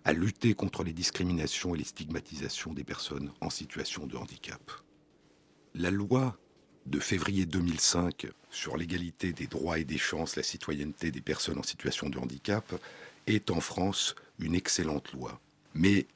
à 0.05 0.15
lutter 0.15 0.55
contre 0.55 0.83
les 0.83 0.95
discriminations 0.95 1.75
et 1.75 1.79
les 1.79 1.85
stigmatisations 1.85 2.73
des 2.73 2.85
personnes 2.85 3.33
en 3.43 3.51
situation 3.51 4.07
de 4.07 4.17
handicap. 4.17 4.73
La 5.75 5.91
loi 5.91 6.39
de 6.87 7.01
février 7.01 7.45
2005 7.45 8.29
sur 8.51 8.79
l'égalité 8.79 9.35
des 9.35 9.47
droits 9.47 9.79
et 9.79 9.85
des 9.85 9.99
chances, 9.99 10.37
la 10.37 10.43
citoyenneté 10.43 11.11
des 11.11 11.21
personnes 11.21 11.59
en 11.59 11.63
situation 11.63 12.09
de 12.09 12.19
handicap 12.19 12.75
est 13.27 13.51
en 13.51 13.61
France 13.61 14.15
une 14.39 14.55
excellente 14.55 15.13
loi. 15.13 15.41
Mais 15.75 16.07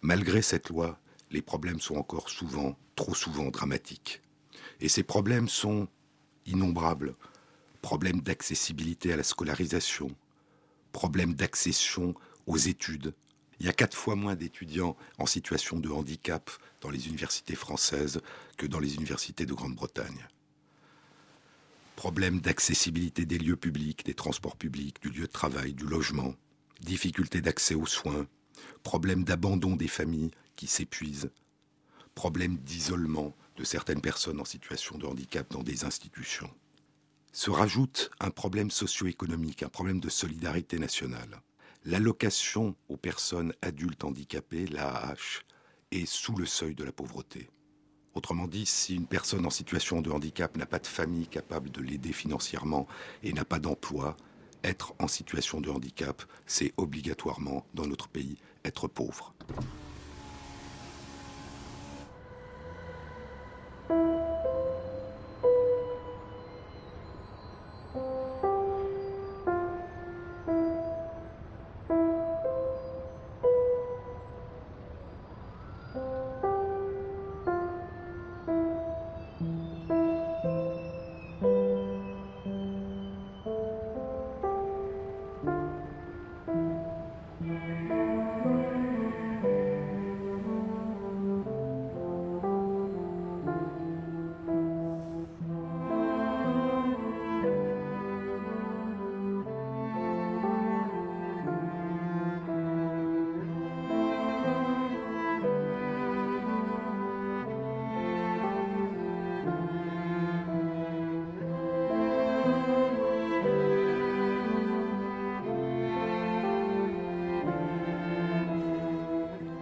malgré 0.00 0.42
cette 0.42 0.68
loi, 0.68 0.98
les 1.30 1.42
problèmes 1.42 1.80
sont 1.80 1.96
encore 1.96 2.30
souvent, 2.30 2.76
trop 2.96 3.14
souvent 3.14 3.50
dramatiques. 3.50 4.22
Et 4.80 4.88
ces 4.88 5.02
problèmes 5.02 5.48
sont 5.48 5.88
innombrables. 6.46 7.14
Problèmes 7.82 8.20
d'accessibilité 8.20 9.12
à 9.12 9.16
la 9.16 9.22
scolarisation, 9.22 10.10
problèmes 10.92 11.34
d'accession 11.34 12.14
aux 12.46 12.56
études. 12.56 13.14
Il 13.60 13.66
y 13.66 13.68
a 13.68 13.72
quatre 13.72 13.96
fois 13.96 14.14
moins 14.14 14.36
d'étudiants 14.36 14.96
en 15.18 15.26
situation 15.26 15.78
de 15.78 15.88
handicap 15.88 16.50
dans 16.80 16.90
les 16.90 17.08
universités 17.08 17.56
françaises 17.56 18.20
que 18.56 18.66
dans 18.66 18.80
les 18.80 18.96
universités 18.96 19.46
de 19.46 19.54
Grande-Bretagne. 19.54 20.28
Problèmes 21.96 22.40
d'accessibilité 22.40 23.26
des 23.26 23.38
lieux 23.38 23.56
publics, 23.56 24.04
des 24.04 24.14
transports 24.14 24.56
publics, 24.56 25.02
du 25.02 25.10
lieu 25.10 25.26
de 25.26 25.32
travail, 25.32 25.72
du 25.72 25.84
logement 25.84 26.34
difficultés 26.80 27.40
d'accès 27.40 27.74
aux 27.74 27.86
soins, 27.86 28.26
problèmes 28.82 29.24
d'abandon 29.24 29.76
des 29.76 29.88
familles 29.88 30.30
qui 30.56 30.66
s'épuisent, 30.66 31.30
problèmes 32.14 32.56
d'isolement 32.58 33.34
de 33.56 33.64
certaines 33.64 34.00
personnes 34.00 34.40
en 34.40 34.44
situation 34.44 34.98
de 34.98 35.06
handicap 35.06 35.50
dans 35.50 35.62
des 35.62 35.84
institutions. 35.84 36.50
Se 37.32 37.50
rajoute 37.50 38.10
un 38.20 38.30
problème 38.30 38.70
socio-économique, 38.70 39.62
un 39.62 39.68
problème 39.68 40.00
de 40.00 40.08
solidarité 40.08 40.78
nationale. 40.78 41.42
L'allocation 41.84 42.74
aux 42.88 42.96
personnes 42.96 43.52
adultes 43.62 44.04
handicapées, 44.04 44.66
l'AAH, 44.66 45.42
est 45.90 46.06
sous 46.06 46.34
le 46.36 46.46
seuil 46.46 46.74
de 46.74 46.84
la 46.84 46.92
pauvreté. 46.92 47.50
Autrement 48.14 48.48
dit, 48.48 48.66
si 48.66 48.96
une 48.96 49.06
personne 49.06 49.46
en 49.46 49.50
situation 49.50 50.00
de 50.00 50.10
handicap 50.10 50.56
n'a 50.56 50.66
pas 50.66 50.80
de 50.80 50.86
famille 50.86 51.28
capable 51.28 51.70
de 51.70 51.80
l'aider 51.80 52.12
financièrement 52.12 52.88
et 53.22 53.32
n'a 53.32 53.44
pas 53.44 53.60
d'emploi, 53.60 54.16
être 54.64 54.94
en 54.98 55.08
situation 55.08 55.60
de 55.60 55.70
handicap, 55.70 56.22
c'est 56.46 56.72
obligatoirement, 56.76 57.66
dans 57.74 57.86
notre 57.86 58.08
pays, 58.08 58.38
être 58.64 58.88
pauvre. 58.88 59.34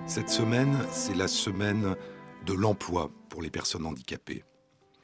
Cette 0.06 0.30
semaine, 0.30 0.86
c'est 0.92 1.16
la 1.16 1.26
semaine 1.26 1.96
de 2.46 2.52
l'emploi 2.52 3.10
pour 3.28 3.42
les 3.42 3.50
personnes 3.50 3.84
handicapées. 3.84 4.44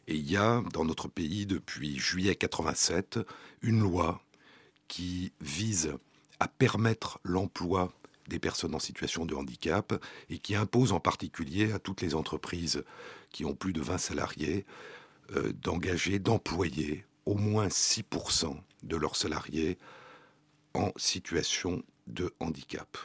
Et 0.07 0.15
il 0.15 0.31
y 0.31 0.37
a 0.37 0.63
dans 0.73 0.85
notre 0.85 1.09
pays 1.09 1.45
depuis 1.45 1.99
juillet 1.99 2.37
87 2.37 3.19
une 3.63 3.81
loi 3.81 4.23
qui 4.87 5.33
vise 5.41 5.95
à 6.39 6.47
permettre 6.47 7.19
l'emploi 7.25 7.93
des 8.29 8.39
personnes 8.39 8.77
en 8.77 8.79
situation 8.79 9.27
de 9.27 9.35
handicap 9.35 9.93
et 10.31 10.39
qui 10.39 10.55
impose 10.55 10.93
en 10.93 11.01
particulier 11.01 11.73
à 11.73 11.81
toutes 11.81 12.01
les 12.01 12.15
entreprises 12.15 12.85
qui 13.31 13.45
ont 13.45 13.55
plus 13.55 13.73
de 13.73 13.81
20 13.81 13.99
salariés 13.99 14.65
euh, 15.35 15.53
d'engager, 15.53 16.21
d'employer 16.21 17.05
au 17.27 17.35
moins 17.35 17.67
6% 17.67 18.57
de 18.85 18.97
leurs 18.97 19.17
salariés 19.17 19.79
en 20.75 20.93
situation 20.97 21.83
de 22.07 22.33
handicap. 22.39 22.97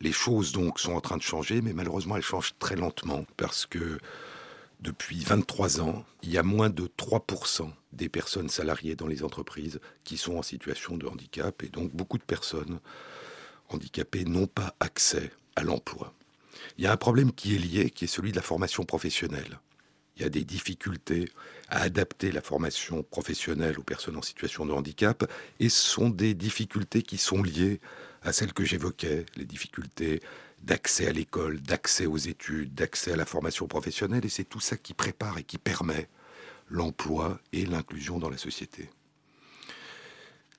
Les 0.00 0.12
choses 0.12 0.52
donc 0.52 0.80
sont 0.80 0.94
en 0.94 1.00
train 1.00 1.18
de 1.18 1.22
changer, 1.22 1.60
mais 1.60 1.72
malheureusement 1.72 2.16
elles 2.16 2.22
changent 2.22 2.54
très 2.58 2.76
lentement 2.76 3.26
parce 3.36 3.66
que 3.66 3.98
depuis 4.80 5.22
23 5.22 5.82
ans, 5.82 6.04
il 6.22 6.30
y 6.30 6.38
a 6.38 6.42
moins 6.42 6.70
de 6.70 6.86
3% 6.86 7.70
des 7.92 8.08
personnes 8.08 8.48
salariées 8.48 8.96
dans 8.96 9.06
les 9.06 9.22
entreprises 9.22 9.78
qui 10.04 10.16
sont 10.16 10.36
en 10.36 10.42
situation 10.42 10.96
de 10.96 11.06
handicap 11.06 11.62
et 11.62 11.68
donc 11.68 11.92
beaucoup 11.92 12.16
de 12.16 12.22
personnes 12.22 12.80
handicapées 13.68 14.24
n'ont 14.24 14.46
pas 14.46 14.74
accès 14.80 15.30
à 15.54 15.62
l'emploi. 15.62 16.14
Il 16.78 16.84
y 16.84 16.86
a 16.86 16.92
un 16.92 16.96
problème 16.96 17.32
qui 17.32 17.54
est 17.54 17.58
lié, 17.58 17.90
qui 17.90 18.04
est 18.04 18.08
celui 18.08 18.30
de 18.30 18.36
la 18.36 18.42
formation 18.42 18.84
professionnelle. 18.84 19.60
Il 20.16 20.22
y 20.22 20.24
a 20.24 20.30
des 20.30 20.44
difficultés 20.44 21.28
à 21.68 21.82
adapter 21.82 22.32
la 22.32 22.40
formation 22.40 23.02
professionnelle 23.02 23.78
aux 23.78 23.82
personnes 23.82 24.16
en 24.16 24.22
situation 24.22 24.66
de 24.66 24.72
handicap 24.72 25.30
et 25.60 25.68
ce 25.68 25.86
sont 25.86 26.10
des 26.10 26.34
difficultés 26.34 27.02
qui 27.02 27.18
sont 27.18 27.42
liées 27.42 27.80
à 28.22 28.32
celles 28.32 28.52
que 28.52 28.64
j'évoquais, 28.64 29.26
les 29.36 29.44
difficultés 29.44 30.20
d'accès 30.62 31.06
à 31.06 31.12
l'école, 31.12 31.60
d'accès 31.60 32.06
aux 32.06 32.18
études, 32.18 32.74
d'accès 32.74 33.12
à 33.12 33.16
la 33.16 33.24
formation 33.24 33.66
professionnelle, 33.66 34.24
et 34.26 34.28
c'est 34.28 34.44
tout 34.44 34.60
ça 34.60 34.76
qui 34.76 34.94
prépare 34.94 35.38
et 35.38 35.44
qui 35.44 35.58
permet 35.58 36.08
l'emploi 36.68 37.40
et 37.52 37.66
l'inclusion 37.66 38.18
dans 38.18 38.30
la 38.30 38.36
société. 38.36 38.90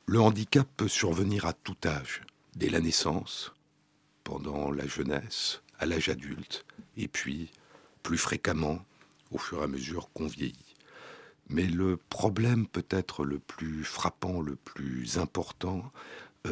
Le 0.07 0.19
handicap 0.19 0.67
peut 0.75 0.87
survenir 0.87 1.45
à 1.45 1.53
tout 1.53 1.77
âge, 1.85 2.21
dès 2.55 2.69
la 2.69 2.81
naissance, 2.81 3.53
pendant 4.23 4.71
la 4.71 4.87
jeunesse, 4.87 5.61
à 5.79 5.85
l'âge 5.85 6.09
adulte, 6.09 6.65
et 6.97 7.07
puis 7.07 7.51
plus 8.03 8.17
fréquemment 8.17 8.83
au 9.31 9.37
fur 9.37 9.61
et 9.61 9.63
à 9.63 9.67
mesure 9.67 10.09
qu'on 10.13 10.27
vieillit. 10.27 10.75
Mais 11.49 11.65
le 11.65 11.97
problème 11.97 12.67
peut-être 12.67 13.25
le 13.25 13.39
plus 13.39 13.83
frappant, 13.83 14.41
le 14.41 14.55
plus 14.55 15.17
important, 15.17 15.91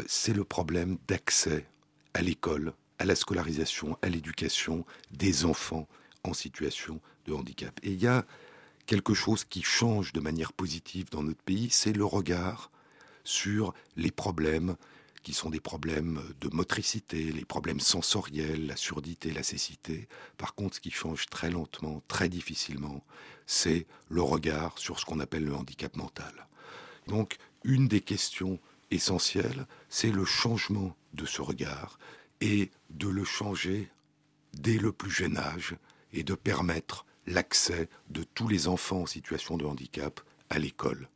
c'est 0.07 0.33
le 0.33 0.43
problème 0.43 0.97
d'accès 1.07 1.65
à 2.13 2.21
l'école, 2.21 2.73
à 2.99 3.05
la 3.05 3.15
scolarisation, 3.15 3.97
à 4.01 4.09
l'éducation 4.09 4.85
des 5.11 5.45
enfants 5.45 5.87
en 6.23 6.33
situation 6.33 6.99
de 7.25 7.33
handicap. 7.33 7.79
Et 7.83 7.91
il 7.91 8.01
y 8.01 8.07
a 8.07 8.25
quelque 8.85 9.13
chose 9.13 9.45
qui 9.45 9.61
change 9.61 10.13
de 10.13 10.19
manière 10.19 10.53
positive 10.53 11.09
dans 11.11 11.23
notre 11.23 11.41
pays, 11.43 11.69
c'est 11.69 11.93
le 11.93 12.05
regard 12.05 12.71
sur 13.23 13.73
les 13.95 14.11
problèmes 14.11 14.75
qui 15.21 15.33
sont 15.33 15.49
des 15.49 15.59
problèmes 15.59 16.21
de 16.41 16.49
motricité, 16.49 17.31
les 17.31 17.45
problèmes 17.45 17.79
sensoriels, 17.79 18.67
la 18.67 18.75
surdité, 18.75 19.31
la 19.31 19.43
cécité. 19.43 20.07
Par 20.37 20.55
contre, 20.55 20.75
ce 20.75 20.79
qui 20.79 20.91
change 20.91 21.25
très 21.27 21.51
lentement, 21.51 22.01
très 22.07 22.29
difficilement, 22.29 23.03
c'est 23.45 23.85
le 24.09 24.21
regard 24.21 24.77
sur 24.77 24.99
ce 24.99 25.05
qu'on 25.05 25.19
appelle 25.19 25.43
le 25.43 25.53
handicap 25.53 25.95
mental. 25.97 26.47
Donc, 27.07 27.37
une 27.63 27.87
des 27.87 28.01
questions 28.01 28.59
essentiel, 28.91 29.67
c'est 29.89 30.11
le 30.11 30.25
changement 30.25 30.95
de 31.13 31.25
ce 31.25 31.41
regard 31.41 31.99
et 32.41 32.71
de 32.89 33.07
le 33.07 33.23
changer 33.23 33.89
dès 34.53 34.77
le 34.77 34.91
plus 34.91 35.11
jeune 35.11 35.37
âge 35.37 35.75
et 36.13 36.23
de 36.23 36.35
permettre 36.35 37.05
l'accès 37.27 37.89
de 38.09 38.23
tous 38.23 38.47
les 38.47 38.67
enfants 38.67 39.01
en 39.01 39.05
situation 39.05 39.57
de 39.57 39.65
handicap 39.65 40.21
à 40.49 40.57
l'école. 40.59 41.09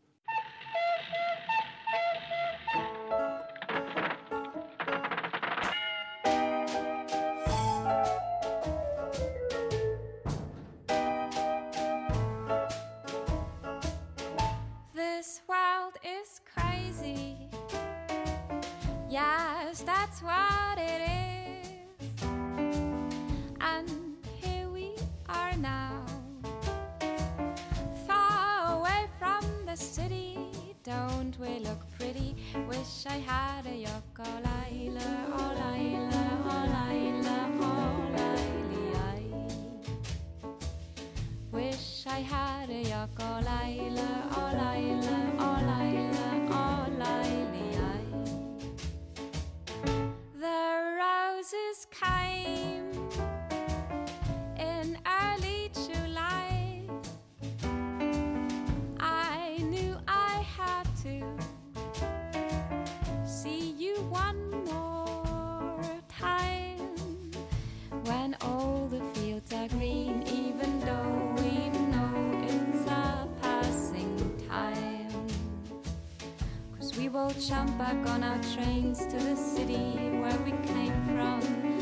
Jump 77.40 77.76
back 77.80 78.08
on 78.08 78.24
our 78.24 78.38
trains 78.54 79.00
to 79.08 79.18
the 79.18 79.36
city 79.36 80.12
where 80.20 80.38
we 80.46 80.52
came 80.68 80.94
from 81.06 81.73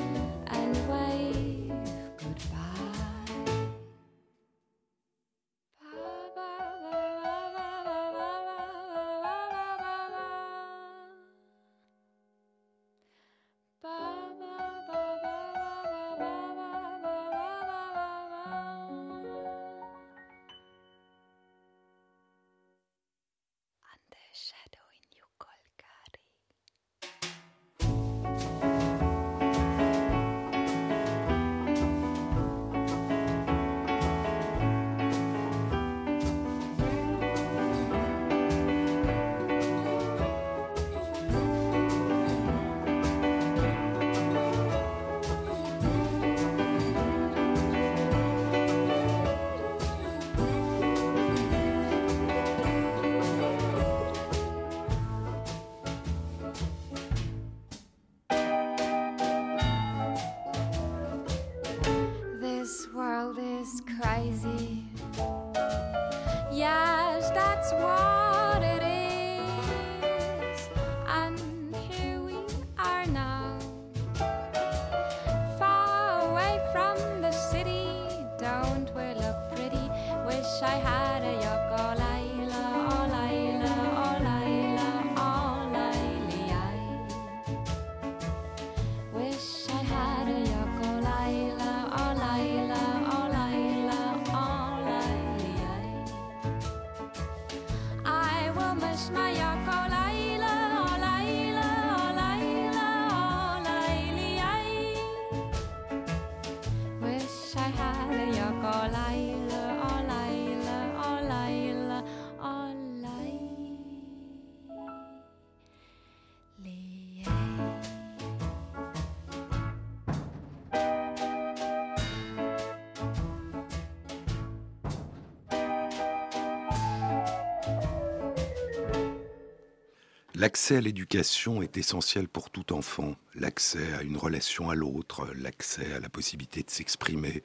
L'accès 130.42 130.78
à 130.78 130.82
l'éducation 130.82 131.62
est 131.62 131.78
essentiel 131.78 132.28
pour 132.28 132.50
tout 132.50 132.74
enfant. 132.74 133.16
L'accès 133.36 133.94
à 133.94 134.02
une 134.02 134.18
relation 134.18 134.72
à 134.72 134.74
l'autre, 134.74 135.28
l'accès 135.36 135.94
à 135.94 136.00
la 136.00 136.10
possibilité 136.10 136.64
de 136.64 136.72
s'exprimer. 136.72 137.44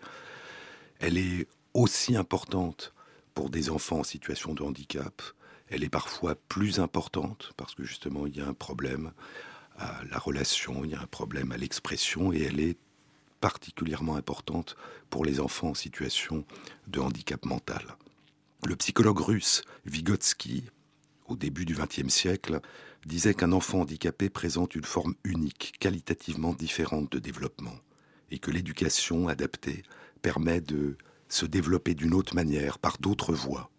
Elle 0.98 1.18
est 1.18 1.46
aussi 1.74 2.16
importante 2.16 2.94
pour 3.34 3.50
des 3.50 3.68
enfants 3.68 3.98
en 3.98 4.02
situation 4.02 4.54
de 4.54 4.62
handicap. 4.62 5.20
Elle 5.68 5.84
est 5.84 5.90
parfois 5.90 6.36
plus 6.48 6.80
importante 6.80 7.52
parce 7.58 7.74
que 7.74 7.84
justement 7.84 8.26
il 8.26 8.34
y 8.34 8.40
a 8.40 8.48
un 8.48 8.54
problème 8.54 9.12
à 9.76 10.00
la 10.10 10.18
relation, 10.18 10.82
il 10.82 10.92
y 10.92 10.94
a 10.94 11.02
un 11.02 11.06
problème 11.06 11.52
à 11.52 11.58
l'expression 11.58 12.32
et 12.32 12.44
elle 12.44 12.60
est 12.60 12.78
particulièrement 13.42 14.16
importante 14.16 14.74
pour 15.10 15.26
les 15.26 15.38
enfants 15.38 15.68
en 15.68 15.74
situation 15.74 16.46
de 16.86 17.00
handicap 17.00 17.44
mental. 17.44 17.98
Le 18.64 18.74
psychologue 18.74 19.20
russe 19.20 19.64
Vygotsky, 19.84 20.64
au 21.28 21.36
début 21.36 21.64
du 21.64 21.74
XXe 21.74 22.12
siècle, 22.12 22.60
disait 23.04 23.34
qu'un 23.34 23.52
enfant 23.52 23.80
handicapé 23.80 24.30
présente 24.30 24.74
une 24.74 24.84
forme 24.84 25.14
unique, 25.24 25.74
qualitativement 25.78 26.52
différente 26.52 27.10
de 27.12 27.18
développement, 27.18 27.76
et 28.30 28.38
que 28.38 28.50
l'éducation 28.50 29.28
adaptée 29.28 29.82
permet 30.22 30.60
de 30.60 30.96
se 31.28 31.46
développer 31.46 31.94
d'une 31.94 32.14
autre 32.14 32.34
manière, 32.34 32.78
par 32.78 32.98
d'autres 32.98 33.32
voies, 33.32 33.70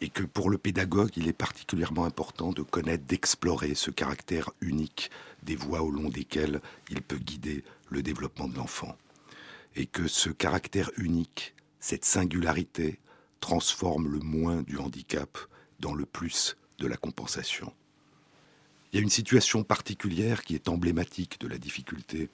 et 0.00 0.08
que 0.08 0.24
pour 0.24 0.50
le 0.50 0.58
pédagogue, 0.58 1.16
il 1.16 1.28
est 1.28 1.32
particulièrement 1.32 2.04
important 2.04 2.52
de 2.52 2.62
connaître, 2.62 3.04
d'explorer 3.04 3.74
ce 3.74 3.90
caractère 3.90 4.50
unique 4.60 5.10
des 5.44 5.54
voies 5.54 5.82
au 5.82 5.90
long 5.90 6.08
desquelles 6.08 6.60
il 6.90 7.02
peut 7.02 7.18
guider 7.18 7.62
le 7.88 8.02
développement 8.02 8.48
de 8.48 8.56
l'enfant. 8.56 8.96
Et 9.76 9.86
que 9.86 10.08
ce 10.08 10.28
caractère 10.28 10.90
unique, 10.96 11.54
cette 11.78 12.04
singularité, 12.04 12.98
transforme 13.40 14.08
le 14.08 14.18
moins 14.18 14.62
du 14.62 14.78
handicap 14.78 15.38
dans 15.78 15.94
le 15.94 16.04
plus 16.04 16.56
de 16.82 16.88
la 16.88 16.96
compensation. 16.96 17.72
Il 18.92 18.96
y 18.96 18.98
a 18.98 19.02
une 19.02 19.10
situation 19.10 19.62
particulière 19.62 20.42
qui 20.42 20.54
est 20.54 20.68
emblématique 20.68 21.40
de 21.40 21.48
la 21.48 21.56
difficulté 21.56 22.28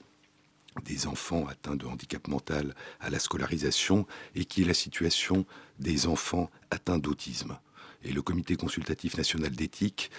des 0.83 1.07
enfants 1.07 1.47
atteints 1.47 1.75
de 1.75 1.85
handicap 1.85 2.27
mental 2.27 2.75
à 2.99 3.09
la 3.09 3.19
scolarisation 3.19 4.05
et 4.35 4.45
qui 4.45 4.63
est 4.63 4.65
la 4.65 4.73
situation 4.73 5.45
des 5.79 6.07
enfants 6.07 6.49
atteints 6.71 6.97
d'autisme. 6.97 7.57
Et 8.03 8.11
le 8.11 8.21
comité 8.21 8.55
consultatif 8.55 9.17
national 9.17 9.51
d'éthique 9.51 10.09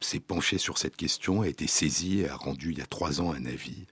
s'est 0.00 0.20
penché 0.20 0.58
sur 0.58 0.78
cette 0.78 0.96
question, 0.96 1.42
a 1.42 1.48
été 1.48 1.66
saisi 1.66 2.20
et 2.20 2.28
a 2.28 2.36
rendu 2.36 2.72
il 2.72 2.78
y 2.78 2.82
a 2.82 2.86
trois 2.86 3.20
ans 3.20 3.32
un 3.32 3.46
avis 3.46 3.86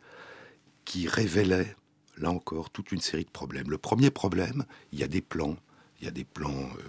qui 0.85 1.09
révélait, 1.09 1.77
là 2.17 2.31
encore, 2.31 2.71
toute 2.71 2.93
une 2.93 3.01
série 3.01 3.25
de 3.25 3.31
problèmes. 3.31 3.71
Le 3.71 3.79
premier 3.79 4.11
problème, 4.11 4.65
il 4.93 4.99
y 4.99 5.05
a 5.05 5.09
des 5.09 5.21
plans, 5.23 5.57
il 6.01 6.05
y 6.05 6.09
a 6.09 6.11
des 6.11 6.25
plans 6.25 6.51
euh, 6.51 6.83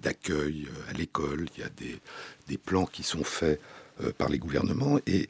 d'accueil 0.00 0.66
euh, 0.68 0.90
à 0.90 0.92
l'école, 0.92 1.46
il 1.56 1.60
y 1.60 1.64
a 1.64 1.70
des, 2.48 2.58
plans 2.58 2.86
qui 2.86 3.02
sont 3.02 3.24
faits 3.24 3.60
euh, 4.02 4.12
par 4.12 4.28
les 4.28 4.38
gouvernements 4.38 4.98
et 5.06 5.28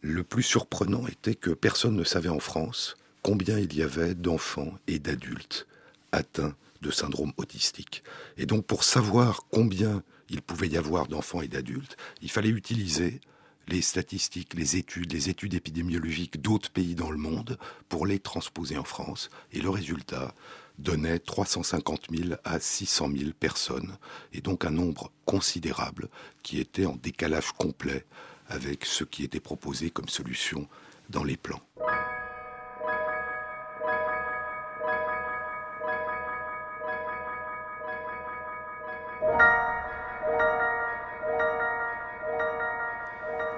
le 0.00 0.22
plus 0.22 0.42
surprenant 0.42 1.06
était 1.06 1.34
que 1.34 1.50
personne 1.50 1.96
ne 1.96 2.04
savait 2.04 2.28
en 2.28 2.38
France 2.38 2.96
combien 3.22 3.58
il 3.58 3.74
y 3.74 3.82
avait 3.82 4.14
d'enfants 4.14 4.72
et 4.86 4.98
d'adultes 4.98 5.66
atteints 6.12 6.54
de 6.82 6.90
syndrome 6.90 7.32
autistique. 7.36 8.04
Et 8.36 8.46
donc 8.46 8.64
pour 8.64 8.84
savoir 8.84 9.44
combien 9.50 10.02
il 10.30 10.42
pouvait 10.42 10.68
y 10.68 10.76
avoir 10.76 11.08
d'enfants 11.08 11.42
et 11.42 11.48
d'adultes, 11.48 11.96
il 12.22 12.30
fallait 12.30 12.48
utiliser 12.48 13.20
les 13.66 13.82
statistiques, 13.82 14.54
les 14.54 14.76
études, 14.76 15.12
les 15.12 15.28
études 15.28 15.54
épidémiologiques 15.54 16.40
d'autres 16.40 16.70
pays 16.70 16.94
dans 16.94 17.10
le 17.10 17.18
monde 17.18 17.58
pour 17.88 18.06
les 18.06 18.18
transposer 18.18 18.78
en 18.78 18.84
France. 18.84 19.30
Et 19.52 19.60
le 19.60 19.70
résultat 19.70 20.34
donnait 20.78 21.18
350 21.18 22.06
000 22.10 22.34
à 22.44 22.60
600 22.60 23.10
000 23.16 23.30
personnes, 23.38 23.96
et 24.32 24.40
donc 24.40 24.64
un 24.64 24.70
nombre 24.70 25.10
considérable 25.24 26.08
qui 26.42 26.60
était 26.60 26.86
en 26.86 26.96
décalage 26.96 27.52
complet 27.52 28.06
avec 28.48 28.84
ce 28.84 29.04
qui 29.04 29.24
était 29.24 29.40
proposé 29.40 29.90
comme 29.90 30.08
solution 30.08 30.66
dans 31.10 31.24
les 31.24 31.36
plans. 31.36 31.60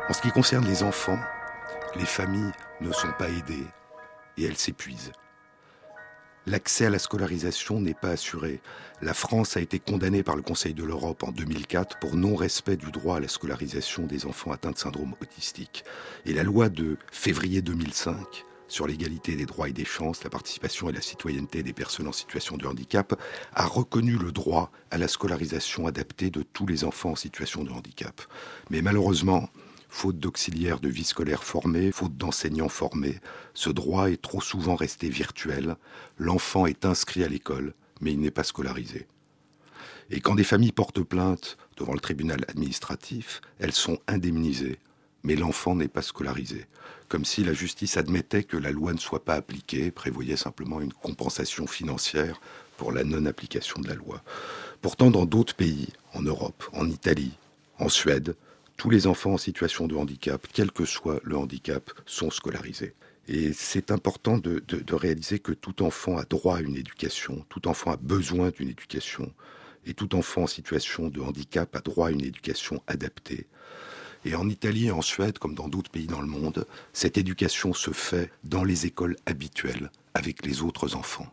En 0.09 0.13
ce 0.13 0.23
qui 0.23 0.31
concerne 0.31 0.67
les 0.67 0.83
enfants, 0.83 1.21
les 1.95 2.05
familles 2.05 2.51
ne 2.81 2.91
sont 2.91 3.13
pas 3.17 3.29
aidées 3.29 3.67
et 4.37 4.45
elles 4.45 4.57
s'épuisent. 4.57 5.13
L'accès 6.47 6.87
à 6.87 6.91
la 6.91 6.99
scolarisation 6.99 7.81
n'est 7.81 7.95
pas 7.95 8.11
assuré. 8.11 8.61
La 9.03 9.13
France 9.13 9.57
a 9.57 9.61
été 9.61 9.79
condamnée 9.79 10.23
par 10.23 10.37
le 10.37 10.43
Conseil 10.43 10.73
de 10.73 10.85
l'Europe 10.85 11.23
en 11.23 11.33
2004 11.33 11.99
pour 11.99 12.17
non-respect 12.17 12.77
du 12.77 12.91
droit 12.91 13.19
à 13.19 13.21
la 13.21 13.29
scolarisation 13.29 14.07
des 14.07 14.25
enfants 14.25 14.51
atteints 14.51 14.71
de 14.71 14.79
syndrome 14.79 15.15
autistique. 15.21 15.85
Et 16.25 16.33
la 16.33 16.43
loi 16.43 16.71
de 16.71 16.97
février 17.13 17.61
2005 17.61 18.47
sur 18.71 18.87
l'égalité 18.87 19.37
des 19.37 19.47
droits 19.47 19.69
et 19.69 19.73
des 19.73 19.85
chances, 19.85 20.25
la 20.25 20.31
participation 20.31 20.89
et 20.89 20.93
la 20.93 21.01
citoyenneté 21.01 21.63
des 21.63 21.73
personnes 21.73 22.09
en 22.09 22.13
situation 22.13 22.57
de 22.57 22.67
handicap, 22.67 23.21
a 23.53 23.67
reconnu 23.67 24.17
le 24.17 24.33
droit 24.33 24.71
à 24.91 24.99
la 24.99 25.09
scolarisation 25.09 25.87
adaptée 25.87 26.31
de 26.31 26.43
tous 26.43 26.67
les 26.67 26.85
enfants 26.85 27.11
en 27.11 27.17
situation 27.17 27.65
de 27.65 27.71
handicap. 27.71 28.21
Mais 28.71 28.81
malheureusement, 28.81 29.51
faute 29.91 30.19
d'auxiliaires 30.19 30.81
de 30.81 30.89
vie 30.89 31.05
scolaire 31.05 31.45
formés, 31.45 31.93
faute 31.93 32.17
d'enseignants 32.17 32.69
formés, 32.69 33.21
ce 33.53 33.69
droit 33.69 34.11
est 34.11 34.23
trop 34.23 34.41
souvent 34.41 34.77
resté 34.77 35.11
virtuel. 35.11 35.77
L'enfant 36.17 36.67
est 36.67 36.85
inscrit 36.87 37.25
à 37.25 37.29
l'école, 37.29 37.75
mais 38.01 38.13
il 38.13 38.21
n'est 38.21 38.31
pas 38.31 38.45
scolarisé. 38.45 39.07
Et 40.11 40.21
quand 40.21 40.37
des 40.37 40.45
familles 40.45 40.73
portent 40.73 41.03
plainte 41.03 41.57
devant 41.77 41.93
le 41.93 42.01
tribunal 42.01 42.45
administratif, 42.49 43.41
elles 43.59 43.73
sont 43.73 43.99
indemnisées, 44.09 44.79
mais 45.23 45.37
l'enfant 45.37 45.75
n'est 45.75 45.89
pas 45.89 46.03
scolarisé, 46.03 46.67
comme 47.09 47.25
si 47.25 47.45
la 47.45 47.53
justice 47.53 47.97
admettait 47.97 48.45
que 48.45 48.57
la 48.57 48.71
loi 48.71 48.93
ne 48.93 48.99
soit 48.99 49.25
pas 49.25 49.35
appliquée, 49.35 49.91
prévoyait 49.91 50.37
simplement 50.37 50.81
une 50.81 50.93
compensation 50.93 51.67
financière 51.67 52.41
pour 52.77 52.93
la 52.93 53.05
non-application 53.05 53.81
de 53.81 53.89
la 53.89 53.95
loi. 53.95 54.23
Pourtant, 54.81 55.11
dans 55.11 55.27
d'autres 55.27 55.55
pays, 55.55 55.89
en 56.15 56.23
Europe, 56.23 56.65
en 56.73 56.89
Italie, 56.89 57.33
en 57.79 57.89
Suède, 57.89 58.35
tous 58.81 58.89
les 58.89 59.07
enfants 59.07 59.35
en 59.35 59.37
situation 59.37 59.87
de 59.87 59.95
handicap, 59.95 60.47
quel 60.55 60.73
que 60.73 60.87
soit 60.87 61.21
le 61.23 61.37
handicap, 61.37 61.91
sont 62.07 62.31
scolarisés. 62.31 62.95
Et 63.29 63.53
c'est 63.53 63.91
important 63.91 64.39
de, 64.39 64.65
réaliser 64.91 65.39
que 65.39 65.53
tout 65.53 65.83
enfant 65.83 66.17
a 66.17 66.25
droit 66.25 66.57
à 66.57 66.61
une 66.63 66.77
éducation, 66.77 67.45
tout 67.51 67.69
enfant 67.69 67.91
a 67.91 67.99
besoin 67.99 68.49
d'une 68.49 68.71
éducation, 68.71 69.35
et 69.85 69.93
tout 69.93 70.15
enfant 70.15 70.45
en 70.45 70.47
situation 70.47 71.09
de 71.09 71.21
handicap 71.21 71.77
a 71.77 71.81
droit 71.81 72.09
à 72.09 72.11
une 72.11 72.25
éducation 72.25 72.83
adaptée. 72.87 73.47
Et 74.25 74.35
en 74.35 74.49
Italie 74.49 74.87
et 74.87 74.93
en 74.93 75.03
Suède, 75.03 75.39
comme 75.39 75.55
dans 75.55 75.69
d'autres 75.69 75.91
pays 75.91 76.07
dans 76.07 76.23
le 76.23 76.27
monde, 76.27 76.65
cette 76.95 77.19
éducation 77.19 77.75
se 77.75 77.91
fait 77.91 78.33
dans 78.45 78.65
les 78.65 78.87
écoles 78.87 79.17
habituelles, 79.27 79.91
avec 80.15 80.47
les 80.47 80.63
autres 80.63 80.97
enfants. 80.97 81.31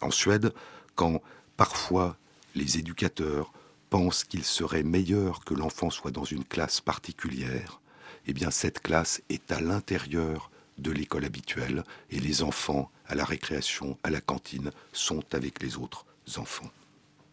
En 0.00 0.10
Suède, 0.10 0.50
quand 0.94 1.20
parfois 1.58 2.16
les 2.54 2.78
éducateurs 2.78 3.52
pense 3.94 4.24
qu'il 4.24 4.42
serait 4.42 4.82
meilleur 4.82 5.44
que 5.44 5.54
l'enfant 5.54 5.88
soit 5.88 6.10
dans 6.10 6.24
une 6.24 6.44
classe 6.44 6.80
particulière, 6.80 7.80
eh 8.26 8.32
bien 8.32 8.50
cette 8.50 8.80
classe 8.80 9.22
est 9.28 9.52
à 9.52 9.60
l'intérieur 9.60 10.50
de 10.78 10.90
l'école 10.90 11.24
habituelle 11.24 11.84
et 12.10 12.18
les 12.18 12.42
enfants, 12.42 12.90
à 13.06 13.14
la 13.14 13.24
récréation, 13.24 13.96
à 14.02 14.10
la 14.10 14.20
cantine, 14.20 14.72
sont 14.92 15.22
avec 15.32 15.62
les 15.62 15.76
autres 15.76 16.06
enfants. 16.38 16.72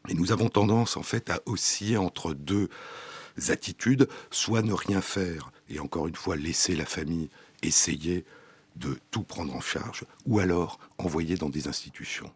Et 0.07 0.13
nous 0.13 0.31
avons 0.31 0.49
tendance 0.49 0.97
en 0.97 1.01
fait 1.01 1.31
à 1.31 1.41
osciller 1.47 1.97
entre 1.97 2.35
deux 2.35 2.69
attitudes, 3.47 4.07
soit 4.29 4.61
ne 4.61 4.73
rien 4.73 5.01
faire 5.01 5.51
et 5.67 5.79
encore 5.79 6.07
une 6.07 6.15
fois 6.15 6.35
laisser 6.35 6.75
la 6.75 6.85
famille 6.85 7.29
essayer 7.63 8.23
de 8.75 8.99
tout 9.09 9.23
prendre 9.23 9.55
en 9.55 9.61
charge, 9.61 10.05
ou 10.27 10.37
alors 10.37 10.77
envoyer 10.99 11.37
dans 11.37 11.49
des 11.49 11.67
institutions. 11.67 12.31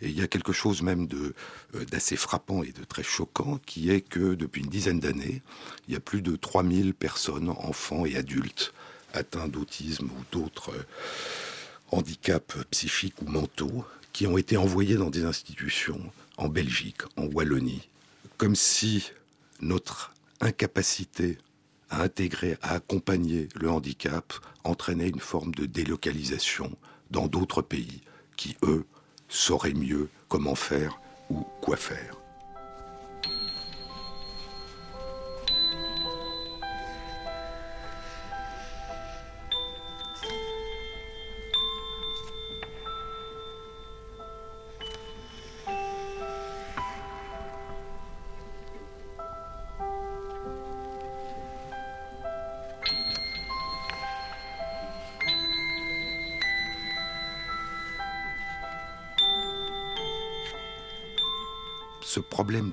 Et 0.00 0.08
il 0.08 0.18
y 0.18 0.22
a 0.22 0.28
quelque 0.28 0.52
chose 0.52 0.82
même 0.82 1.08
euh, 1.12 1.84
d'assez 1.86 2.16
frappant 2.16 2.62
et 2.62 2.72
de 2.72 2.84
très 2.84 3.02
choquant, 3.02 3.58
qui 3.66 3.90
est 3.90 4.00
que 4.00 4.34
depuis 4.34 4.62
une 4.62 4.70
dizaine 4.70 5.00
d'années, 5.00 5.42
il 5.86 5.94
y 5.94 5.96
a 5.96 6.00
plus 6.00 6.22
de 6.22 6.36
3000 6.36 6.94
personnes, 6.94 7.48
enfants 7.48 8.06
et 8.06 8.16
adultes, 8.16 8.72
atteints 9.12 9.48
d'autisme 9.48 10.06
ou 10.06 10.24
d'autres 10.32 10.70
euh, 10.70 10.86
handicaps 11.90 12.56
psychiques 12.70 13.20
ou 13.22 13.26
mentaux, 13.26 13.84
qui 14.12 14.26
ont 14.26 14.38
été 14.38 14.56
envoyés 14.56 14.96
dans 14.96 15.10
des 15.10 15.24
institutions 15.24 16.00
en 16.36 16.48
Belgique, 16.48 17.02
en 17.16 17.26
Wallonie, 17.26 17.88
comme 18.36 18.56
si 18.56 19.10
notre 19.60 20.12
incapacité 20.40 21.38
à 21.90 22.02
intégrer, 22.02 22.58
à 22.62 22.74
accompagner 22.74 23.48
le 23.54 23.70
handicap 23.70 24.32
entraînait 24.64 25.08
une 25.08 25.20
forme 25.20 25.54
de 25.54 25.66
délocalisation 25.66 26.76
dans 27.10 27.26
d'autres 27.26 27.62
pays 27.62 28.02
qui, 28.36 28.56
eux, 28.62 28.84
sauraient 29.28 29.74
mieux 29.74 30.08
comment 30.28 30.54
faire 30.54 31.00
ou 31.30 31.44
quoi 31.60 31.76
faire. 31.76 32.17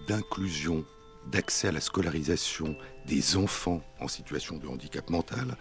D'inclusion, 0.07 0.85
d'accès 1.27 1.67
à 1.67 1.71
la 1.71 1.81
scolarisation 1.81 2.77
des 3.07 3.35
enfants 3.35 3.83
en 3.99 4.07
situation 4.07 4.57
de 4.57 4.67
handicap 4.67 5.09
mental 5.09 5.57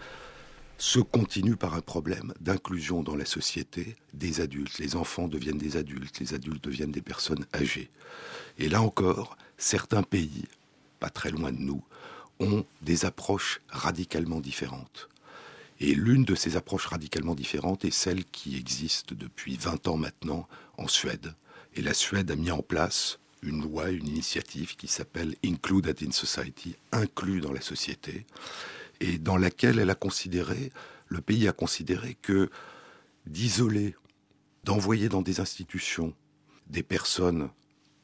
se 0.77 0.99
continue 0.99 1.55
par 1.55 1.73
un 1.73 1.81
problème 1.81 2.33
d'inclusion 2.39 3.03
dans 3.03 3.15
la 3.15 3.25
société 3.25 3.95
des 4.13 4.41
adultes. 4.41 4.77
Les 4.79 4.95
enfants 4.95 5.27
deviennent 5.27 5.57
des 5.57 5.77
adultes, 5.77 6.19
les 6.19 6.33
adultes 6.33 6.63
deviennent 6.63 6.91
des 6.91 7.01
personnes 7.01 7.45
âgées. 7.53 7.89
Et 8.57 8.69
là 8.69 8.81
encore, 8.81 9.37
certains 9.57 10.03
pays, 10.03 10.45
pas 10.99 11.09
très 11.09 11.31
loin 11.31 11.51
de 11.51 11.59
nous, 11.59 11.83
ont 12.39 12.65
des 12.81 13.05
approches 13.05 13.61
radicalement 13.69 14.39
différentes. 14.39 15.09
Et 15.81 15.93
l'une 15.93 16.23
de 16.23 16.35
ces 16.35 16.55
approches 16.55 16.85
radicalement 16.85 17.35
différentes 17.35 17.83
est 17.83 17.91
celle 17.91 18.23
qui 18.23 18.55
existe 18.57 19.13
depuis 19.13 19.57
20 19.57 19.87
ans 19.87 19.97
maintenant 19.97 20.47
en 20.77 20.87
Suède. 20.87 21.35
Et 21.73 21.81
la 21.81 21.93
Suède 21.93 22.31
a 22.31 22.35
mis 22.37 22.51
en 22.51 22.61
place 22.61 23.19
une 23.45 23.61
loi, 23.61 23.89
une 23.89 24.07
initiative 24.07 24.75
qui 24.75 24.87
s'appelle 24.87 25.35
Included 25.45 25.97
in 26.03 26.11
Society, 26.11 26.75
inclus 26.91 27.41
dans 27.41 27.53
la 27.53 27.61
société, 27.61 28.25
et 28.99 29.17
dans 29.17 29.37
laquelle 29.37 29.79
elle 29.79 29.89
a 29.89 29.95
considéré, 29.95 30.71
le 31.07 31.21
pays 31.21 31.47
a 31.47 31.53
considéré 31.53 32.17
que 32.21 32.49
d'isoler, 33.25 33.95
d'envoyer 34.63 35.09
dans 35.09 35.21
des 35.21 35.39
institutions 35.39 36.13
des 36.67 36.83
personnes 36.83 37.49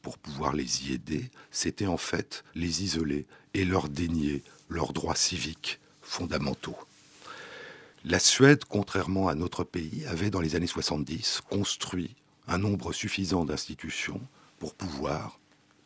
pour 0.02 0.18
pouvoir 0.18 0.52
les 0.52 0.88
y 0.88 0.92
aider, 0.92 1.30
c'était 1.50 1.86
en 1.86 1.96
fait 1.96 2.44
les 2.54 2.82
isoler 2.82 3.26
et 3.54 3.64
leur 3.64 3.88
dénier 3.88 4.42
leurs 4.68 4.92
droits 4.92 5.14
civiques 5.14 5.80
fondamentaux. 6.00 6.76
La 8.04 8.18
Suède, 8.18 8.64
contrairement 8.68 9.28
à 9.28 9.34
notre 9.34 9.62
pays, 9.62 10.04
avait 10.06 10.30
dans 10.30 10.40
les 10.40 10.56
années 10.56 10.66
70 10.66 11.42
construit 11.48 12.16
un 12.48 12.58
nombre 12.58 12.92
suffisant 12.92 13.44
d'institutions 13.44 14.20
pour 14.62 14.76
pouvoir 14.76 15.40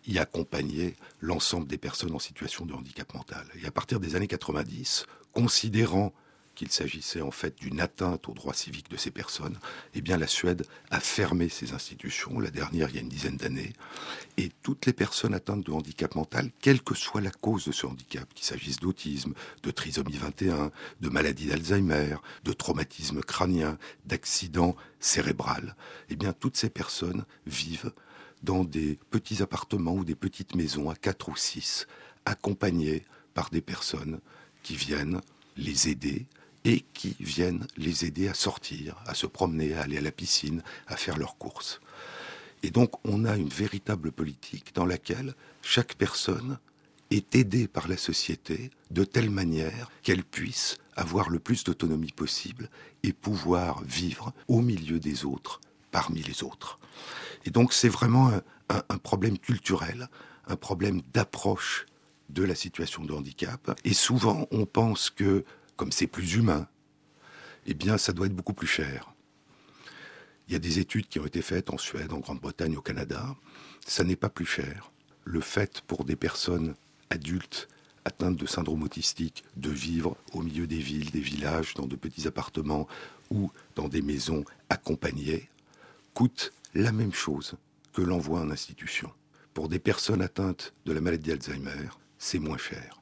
y 0.06 0.18
accompagner 0.18 0.96
l'ensemble 1.22 1.66
des 1.66 1.78
personnes 1.78 2.14
en 2.14 2.18
situation 2.18 2.66
de 2.66 2.74
handicap 2.74 3.14
mental. 3.14 3.46
Et 3.62 3.66
à 3.66 3.70
partir 3.70 4.00
des 4.00 4.16
années 4.16 4.26
90, 4.26 5.06
considérant 5.32 6.12
qu'il 6.54 6.70
s'agissait 6.70 7.22
en 7.22 7.30
fait 7.30 7.58
d'une 7.58 7.80
atteinte 7.80 8.28
aux 8.28 8.34
droits 8.34 8.52
civiques 8.52 8.90
de 8.90 8.98
ces 8.98 9.10
personnes, 9.10 9.58
eh 9.94 10.02
bien 10.02 10.18
la 10.18 10.26
Suède 10.26 10.66
a 10.90 11.00
fermé 11.00 11.48
ses 11.48 11.72
institutions, 11.72 12.38
la 12.38 12.50
dernière 12.50 12.90
il 12.90 12.96
y 12.96 12.98
a 12.98 13.00
une 13.00 13.08
dizaine 13.08 13.38
d'années, 13.38 13.72
et 14.36 14.50
toutes 14.62 14.84
les 14.84 14.92
personnes 14.92 15.32
atteintes 15.32 15.64
de 15.64 15.72
handicap 15.72 16.14
mental, 16.14 16.50
quelle 16.60 16.82
que 16.82 16.94
soit 16.94 17.22
la 17.22 17.30
cause 17.30 17.64
de 17.64 17.72
ce 17.72 17.86
handicap, 17.86 18.28
qu'il 18.34 18.44
s'agisse 18.44 18.78
d'autisme, 18.78 19.32
de 19.62 19.70
trisomie 19.70 20.18
21, 20.18 20.70
de 21.00 21.08
maladie 21.08 21.46
d'Alzheimer, 21.46 22.16
de 22.44 22.52
traumatisme 22.52 23.22
crânien, 23.22 23.78
d'accident 24.04 24.76
cérébral, 25.00 25.76
eh 26.10 26.16
bien 26.16 26.34
toutes 26.34 26.58
ces 26.58 26.68
personnes 26.68 27.24
vivent 27.46 27.94
dans 28.46 28.62
des 28.62 28.96
petits 29.10 29.42
appartements 29.42 29.94
ou 29.94 30.04
des 30.04 30.14
petites 30.14 30.54
maisons 30.54 30.88
à 30.88 30.94
quatre 30.94 31.28
ou 31.28 31.36
six, 31.36 31.86
accompagnées 32.24 33.02
par 33.34 33.50
des 33.50 33.60
personnes 33.60 34.20
qui 34.62 34.76
viennent 34.76 35.20
les 35.56 35.88
aider 35.88 36.26
et 36.64 36.84
qui 36.94 37.16
viennent 37.18 37.66
les 37.76 38.04
aider 38.04 38.28
à 38.28 38.34
sortir, 38.34 38.96
à 39.04 39.14
se 39.14 39.26
promener, 39.26 39.74
à 39.74 39.82
aller 39.82 39.98
à 39.98 40.00
la 40.00 40.12
piscine, 40.12 40.62
à 40.86 40.96
faire 40.96 41.18
leurs 41.18 41.36
courses. 41.36 41.80
Et 42.62 42.70
donc 42.70 42.92
on 43.04 43.24
a 43.24 43.36
une 43.36 43.48
véritable 43.48 44.12
politique 44.12 44.72
dans 44.74 44.86
laquelle 44.86 45.34
chaque 45.62 45.96
personne 45.96 46.58
est 47.10 47.34
aidée 47.34 47.66
par 47.66 47.88
la 47.88 47.96
société 47.96 48.70
de 48.92 49.04
telle 49.04 49.30
manière 49.30 49.90
qu'elle 50.04 50.24
puisse 50.24 50.78
avoir 50.94 51.30
le 51.30 51.40
plus 51.40 51.64
d'autonomie 51.64 52.12
possible 52.12 52.70
et 53.02 53.12
pouvoir 53.12 53.82
vivre 53.82 54.32
au 54.46 54.60
milieu 54.60 55.00
des 55.00 55.24
autres, 55.24 55.60
parmi 55.90 56.22
les 56.22 56.44
autres. 56.44 56.78
Et 57.46 57.50
donc 57.50 57.72
c'est 57.72 57.88
vraiment 57.88 58.28
un, 58.28 58.42
un- 58.68 58.82
un 58.88 58.98
problème 58.98 59.38
culturel, 59.38 60.08
un 60.46 60.56
problème 60.56 61.00
d'approche 61.14 61.86
de 62.28 62.42
la 62.42 62.54
situation 62.54 63.04
de 63.04 63.12
handicap. 63.12 63.78
Et 63.84 63.94
souvent 63.94 64.46
on 64.50 64.66
pense 64.66 65.10
que, 65.10 65.44
comme 65.76 65.92
c'est 65.92 66.08
plus 66.08 66.34
humain, 66.34 66.66
eh 67.66 67.74
bien 67.74 67.98
ça 67.98 68.12
doit 68.12 68.26
être 68.26 68.34
beaucoup 68.34 68.54
plus 68.54 68.66
cher. 68.66 69.12
Il 70.48 70.52
y 70.52 70.56
a 70.56 70.60
des 70.60 70.78
études 70.78 71.08
qui 71.08 71.18
ont 71.18 71.26
été 71.26 71.42
faites 71.42 71.70
en 71.70 71.78
Suède, 71.78 72.12
en 72.12 72.18
Grande-Bretagne, 72.18 72.76
au 72.76 72.80
Canada. 72.82 73.34
Ça 73.84 74.04
n'est 74.04 74.14
pas 74.16 74.28
plus 74.28 74.46
cher. 74.46 74.92
Le 75.24 75.40
fait 75.40 75.80
pour 75.88 76.04
des 76.04 76.14
personnes 76.14 76.74
adultes 77.10 77.66
atteintes 78.04 78.36
de 78.36 78.46
syndrome 78.46 78.84
autistique 78.84 79.42
de 79.56 79.70
vivre 79.70 80.16
au 80.32 80.42
milieu 80.42 80.68
des 80.68 80.78
villes, 80.78 81.10
des 81.10 81.20
villages, 81.20 81.74
dans 81.74 81.88
de 81.88 81.96
petits 81.96 82.28
appartements 82.28 82.86
ou 83.30 83.50
dans 83.74 83.88
des 83.88 84.02
maisons 84.02 84.44
accompagnées 84.68 85.48
coûte 86.14 86.52
la 86.76 86.92
même 86.92 87.12
chose 87.12 87.54
que 87.92 88.02
l'envoi 88.02 88.40
en 88.40 88.50
institution. 88.50 89.10
Pour 89.54 89.68
des 89.68 89.78
personnes 89.78 90.22
atteintes 90.22 90.74
de 90.84 90.92
la 90.92 91.00
maladie 91.00 91.30
d'Alzheimer, 91.30 91.88
c'est 92.18 92.38
moins 92.38 92.58
cher. 92.58 93.00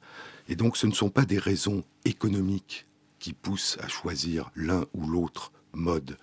Et 0.49 0.57
donc 0.57 0.77
ce 0.77 0.87
ne 0.87 0.93
sont 0.93 1.11
pas 1.11 1.25
des 1.25 1.39
raisons 1.39 1.83
économiques 2.05 2.87
qui 3.19 3.33
poussent 3.33 3.79
à 3.81 3.89
choisir 3.89 4.51
l'un 4.55 4.85
ou 4.95 5.07
l'autre 5.07 5.53
mode 5.73 6.17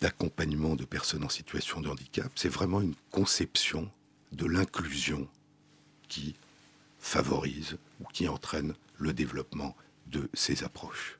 d'accompagnement 0.00 0.74
de 0.74 0.84
personnes 0.84 1.24
en 1.24 1.28
situation 1.28 1.80
de 1.80 1.88
handicap, 1.88 2.30
c'est 2.34 2.48
vraiment 2.48 2.80
une 2.80 2.94
conception 3.10 3.88
de 4.32 4.46
l'inclusion 4.46 5.28
qui 6.08 6.34
favorise 6.98 7.78
ou 8.00 8.04
qui 8.12 8.28
entraîne 8.28 8.74
le 8.98 9.12
développement 9.12 9.76
de 10.08 10.28
ces 10.34 10.64
approches. 10.64 11.18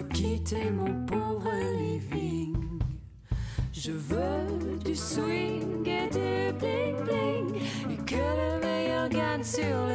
De 0.00 0.14
quitter 0.14 0.70
mon 0.70 1.06
pauvre 1.06 1.50
living. 1.78 2.56
Je 3.72 3.92
veux 3.92 4.78
du 4.84 4.94
swing 4.94 5.86
et 5.86 6.08
du 6.08 6.52
bling 6.58 6.96
bling, 7.04 7.62
et 7.90 8.04
que 8.04 8.14
le 8.16 8.60
meilleur 8.60 9.08
gagne 9.08 9.42
sur 9.42 9.89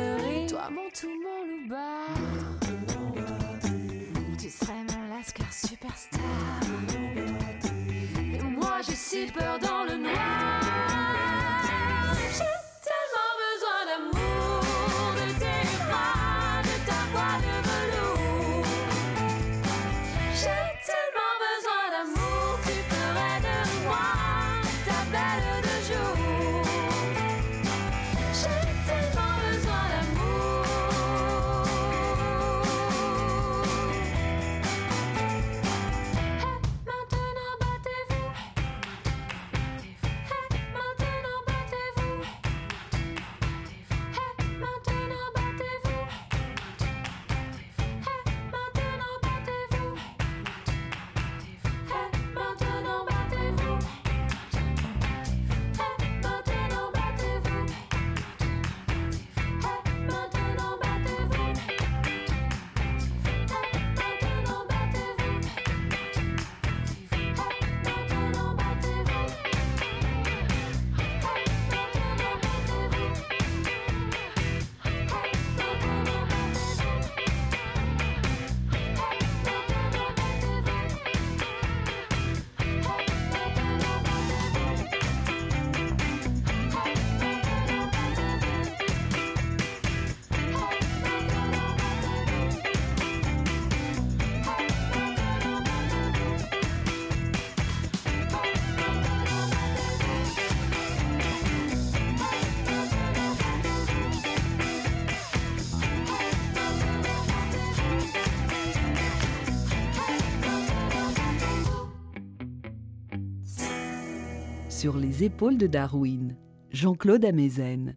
Les 114.93 115.23
épaules 115.23 115.57
de 115.57 115.65
Darwin, 115.65 116.37
Jean-Claude 116.69 117.25
Amezen. 117.25 117.95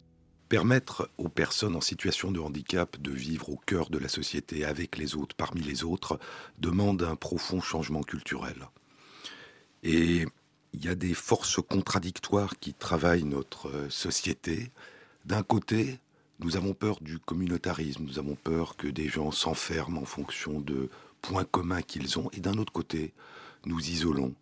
Permettre 0.49 1.11
aux 1.19 1.29
personnes 1.29 1.75
en 1.75 1.81
situation 1.81 2.31
de 2.31 2.39
handicap 2.39 2.99
de 2.99 3.11
vivre 3.11 3.51
au 3.51 3.57
cœur 3.57 3.91
de 3.91 3.99
la 3.99 4.09
société 4.09 4.65
avec 4.65 4.97
les 4.97 5.15
autres, 5.15 5.35
parmi 5.35 5.61
les 5.61 5.83
autres, 5.83 6.19
demande 6.57 7.03
un 7.03 7.15
profond 7.15 7.61
changement 7.61 8.01
culturel. 8.01 8.67
Et 9.83 10.25
il 10.73 10.83
y 10.83 10.87
a 10.87 10.95
des 10.95 11.13
forces 11.13 11.61
contradictoires 11.61 12.57
qui 12.59 12.73
travaillent 12.73 13.23
notre 13.23 13.69
euh, 13.69 13.89
société. 13.91 14.71
D'un 15.25 15.43
côté, 15.43 15.99
nous 16.39 16.57
avons 16.57 16.73
peur 16.73 17.01
du 17.01 17.19
communautarisme, 17.19 18.03
nous 18.03 18.17
avons 18.17 18.35
peur 18.35 18.77
que 18.77 18.87
des 18.87 19.09
gens 19.09 19.29
s'enferment 19.29 20.01
en 20.01 20.05
fonction 20.05 20.59
de 20.59 20.89
points 21.21 21.45
communs 21.45 21.83
qu'ils 21.83 22.17
ont, 22.17 22.31
et 22.33 22.39
d'un 22.39 22.57
autre 22.57 22.73
côté, 22.73 23.13
nous 23.67 23.79
isolons. 23.79 24.33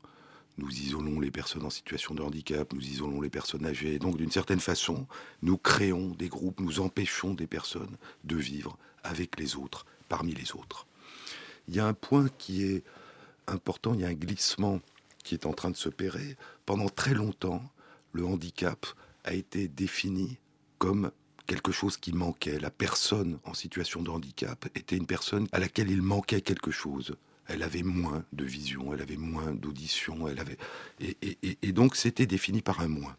Nous 0.58 0.70
isolons 0.70 1.20
les 1.20 1.32
personnes 1.32 1.66
en 1.66 1.70
situation 1.70 2.16
de 2.16 2.22
handicap, 2.24 2.74
nous 2.74 2.82
isolons 2.82 3.22
les 3.22 3.30
personnes 3.30 3.66
âgées. 3.66 4.00
Donc, 4.00 4.18
d'une 4.18 4.32
certaine 4.32 4.60
façon, 4.60 5.06
nous 5.42 5.58
créons 5.58 6.10
des 6.10 6.30
groupes, 6.30 6.60
nous 6.60 6.80
empêchons 6.80 7.34
des 7.34 7.48
personnes 7.48 7.98
de 8.24 8.36
vivre 8.36 8.78
avec 9.04 9.40
les 9.40 9.56
autres, 9.56 9.86
parmi 10.10 10.34
les 10.34 10.54
autres. 10.54 10.88
Il 11.68 11.76
y 11.76 11.80
a 11.80 11.86
un 11.86 11.94
point 11.94 12.30
qui 12.38 12.64
est 12.64 12.84
important, 13.48 13.94
il 13.94 14.02
y 14.02 14.06
a 14.06 14.08
un 14.08 14.14
glissement 14.14 14.82
qui 15.24 15.36
est 15.36 15.46
en 15.46 15.54
train 15.54 15.70
de 15.70 15.78
s'opérer. 15.78 16.38
Pendant 16.66 16.90
très 16.90 17.14
longtemps, 17.14 17.62
le 18.14 18.26
handicap 18.26 18.86
a 19.26 19.34
été 19.34 19.68
défini 19.68 20.38
comme 20.80 21.12
quelque 21.46 21.72
chose 21.72 21.98
qui 21.98 22.14
manquait. 22.14 22.60
La 22.60 22.72
personne 22.72 23.40
en 23.44 23.54
situation 23.54 24.02
de 24.02 24.10
handicap 24.10 24.68
était 24.76 24.98
une 24.98 25.06
personne 25.06 25.48
à 25.52 25.60
laquelle 25.60 25.92
il 25.92 26.02
manquait 26.02 26.42
quelque 26.42 26.72
chose. 26.72 27.16
Elle 27.48 27.64
avait 27.64 27.84
moins 27.84 28.26
de 28.34 28.44
vision, 28.44 28.94
elle 28.94 29.02
avait 29.02 29.18
moins 29.18 29.54
d'audition, 29.54 30.28
elle 30.28 30.40
avait 30.40 30.58
et, 31.00 31.72
donc 31.72 31.96
c'était 31.96 32.26
défini 32.26 32.62
par 32.62 32.82
un 32.82 32.88
moins. 32.88 33.16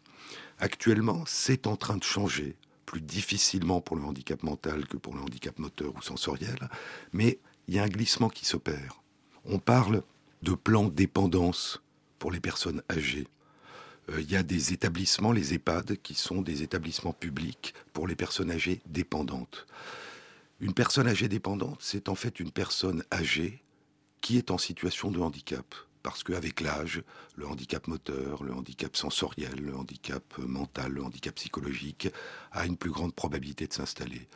Actuellement, 0.59 1.23
c'est 1.25 1.67
en 1.67 1.75
train 1.75 1.97
de 1.97 2.03
changer, 2.03 2.55
plus 2.85 3.01
difficilement 3.01 3.81
pour 3.81 3.95
le 3.95 4.03
handicap 4.03 4.43
mental 4.43 4.85
que 4.87 4.97
pour 4.97 5.15
le 5.15 5.21
handicap 5.21 5.57
moteur 5.57 5.95
ou 5.95 6.01
sensoriel, 6.01 6.69
mais 7.13 7.39
il 7.67 7.75
y 7.75 7.79
a 7.79 7.83
un 7.83 7.87
glissement 7.87 8.29
qui 8.29 8.45
s'opère. 8.45 9.01
On 9.45 9.59
parle 9.59 10.03
de 10.41 10.53
plan 10.53 10.85
dépendance 10.85 11.81
pour 12.17 12.31
les 12.31 12.39
personnes 12.39 12.81
âgées. 12.91 13.27
Euh, 14.09 14.21
Il 14.21 14.31
y 14.31 14.35
a 14.35 14.43
des 14.43 14.73
établissements, 14.73 15.31
les 15.31 15.53
EHPAD, 15.53 15.97
qui 16.01 16.13
sont 16.13 16.41
des 16.41 16.63
établissements 16.63 17.13
publics 17.13 17.73
pour 17.93 18.07
les 18.07 18.15
personnes 18.15 18.51
âgées 18.51 18.81
dépendantes. 18.85 19.65
Une 20.59 20.73
personne 20.73 21.07
âgée 21.07 21.29
dépendante, 21.29 21.79
c'est 21.81 22.09
en 22.09 22.15
fait 22.15 22.39
une 22.39 22.51
personne 22.51 23.03
âgée 23.13 23.63
qui 24.21 24.37
est 24.37 24.51
en 24.51 24.57
situation 24.57 25.11
de 25.11 25.19
handicap. 25.19 25.75
Parce 26.01 26.23
qu'avec 26.23 26.61
l'âge, 26.61 27.03
le 27.35 27.45
handicap 27.47 27.87
moteur, 27.87 28.43
le 28.43 28.53
handicap 28.53 28.95
sensoriel, 28.95 29.59
le 29.59 29.75
handicap 29.75 30.37
mental, 30.37 30.93
le 30.93 31.03
handicap 31.03 31.35
psychologique 31.35 32.07
a 32.51 32.65
une 32.65 32.77
plus 32.77 32.91
grande 32.91 33.13
probabilité 33.13 33.67
de 33.67 33.73
s'installer. 33.73 34.27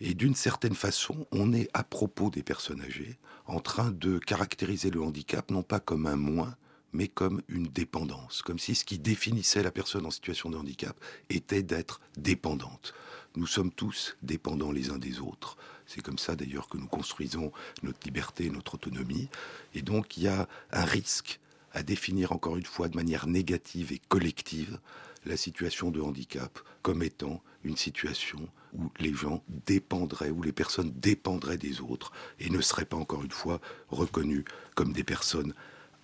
Et 0.00 0.14
d'une 0.14 0.34
certaine 0.34 0.74
façon, 0.74 1.26
on 1.30 1.52
est 1.52 1.70
à 1.72 1.84
propos 1.84 2.30
des 2.30 2.42
personnes 2.42 2.82
âgées 2.82 3.18
en 3.46 3.60
train 3.60 3.92
de 3.92 4.18
caractériser 4.18 4.90
le 4.90 5.02
handicap 5.02 5.50
non 5.50 5.62
pas 5.62 5.80
comme 5.80 6.06
un 6.06 6.16
moins, 6.16 6.56
mais 6.92 7.08
comme 7.08 7.42
une 7.48 7.68
dépendance, 7.68 8.42
comme 8.42 8.58
si 8.58 8.74
ce 8.74 8.84
qui 8.84 8.98
définissait 8.98 9.62
la 9.62 9.70
personne 9.70 10.06
en 10.06 10.10
situation 10.10 10.50
de 10.50 10.56
handicap 10.56 10.98
était 11.30 11.62
d'être 11.62 12.00
dépendante. 12.16 12.94
Nous 13.36 13.46
sommes 13.46 13.70
tous 13.70 14.16
dépendants 14.22 14.72
les 14.72 14.90
uns 14.90 14.98
des 14.98 15.20
autres. 15.20 15.56
C'est 15.86 16.02
comme 16.02 16.18
ça 16.18 16.36
d'ailleurs 16.36 16.68
que 16.68 16.76
nous 16.76 16.86
construisons 16.86 17.52
notre 17.82 18.00
liberté, 18.04 18.50
notre 18.50 18.74
autonomie. 18.74 19.28
Et 19.74 19.82
donc 19.82 20.16
il 20.16 20.24
y 20.24 20.28
a 20.28 20.48
un 20.72 20.84
risque 20.84 21.40
à 21.72 21.82
définir 21.82 22.32
encore 22.32 22.56
une 22.56 22.64
fois 22.64 22.88
de 22.88 22.96
manière 22.96 23.26
négative 23.26 23.92
et 23.92 24.00
collective 24.08 24.78
la 25.26 25.36
situation 25.36 25.90
de 25.90 26.00
handicap 26.00 26.58
comme 26.82 27.02
étant 27.02 27.42
une 27.64 27.76
situation 27.76 28.48
où 28.72 28.90
les 28.98 29.12
gens 29.12 29.42
dépendraient, 29.66 30.30
où 30.30 30.42
les 30.42 30.52
personnes 30.52 30.92
dépendraient 30.96 31.58
des 31.58 31.80
autres 31.80 32.12
et 32.38 32.48
ne 32.50 32.60
seraient 32.60 32.84
pas 32.84 32.96
encore 32.96 33.24
une 33.24 33.30
fois 33.30 33.60
reconnues 33.88 34.44
comme 34.74 34.92
des 34.92 35.04
personnes 35.04 35.54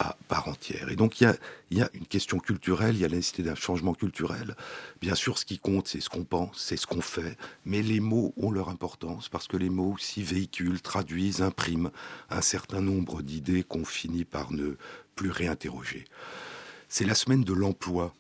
à 0.03 0.17
part 0.27 0.49
entière. 0.49 0.91
Et 0.91 0.97
donc 0.97 1.21
il 1.21 1.33
y 1.71 1.81
a, 1.81 1.91
une 1.95 2.07
question 2.07 2.39
culturelle, 2.39 2.97
il 2.97 3.03
y 3.03 3.05
a 3.05 3.09
la 3.09 3.17
nécessité 3.17 3.45
d'un 3.45 3.55
changement 3.55 3.95
culturel. 3.95 4.57
Bien 5.01 5.15
sûr, 5.15 5.39
ce 5.39 5.45
qui 5.45 5.59
compte, 5.59 5.87
c'est 5.87 6.01
ce 6.01 6.11
qu'on 6.11 6.25
pense, 6.25 6.59
c'est 6.59 6.77
ce 6.77 6.89
qu'on 6.89 7.01
fait, 7.01 7.37
mais 7.65 7.83
les 7.83 8.01
mots 8.01 8.35
ont 8.37 8.51
leur 8.51 8.69
importance 8.69 9.29
parce 9.29 9.47
que 9.47 9.57
les 9.57 9.71
mots 9.71 9.93
aussi 9.93 10.23
véhiculent, 10.23 10.81
traduisent, 10.81 11.41
impriment 11.41 11.91
un 12.31 12.43
certain 12.43 12.81
nombre 12.81 13.23
d'idées 13.23 13.63
qu'on 13.63 13.85
finit 13.85 14.25
par 14.25 14.53
ne 14.53 14.77
plus 15.15 15.31
réinterroger. 15.31 16.05
C'est 16.89 17.07
la 17.07 17.15
semaine 17.15 17.45
de 17.45 17.53
l'emploi 17.53 18.13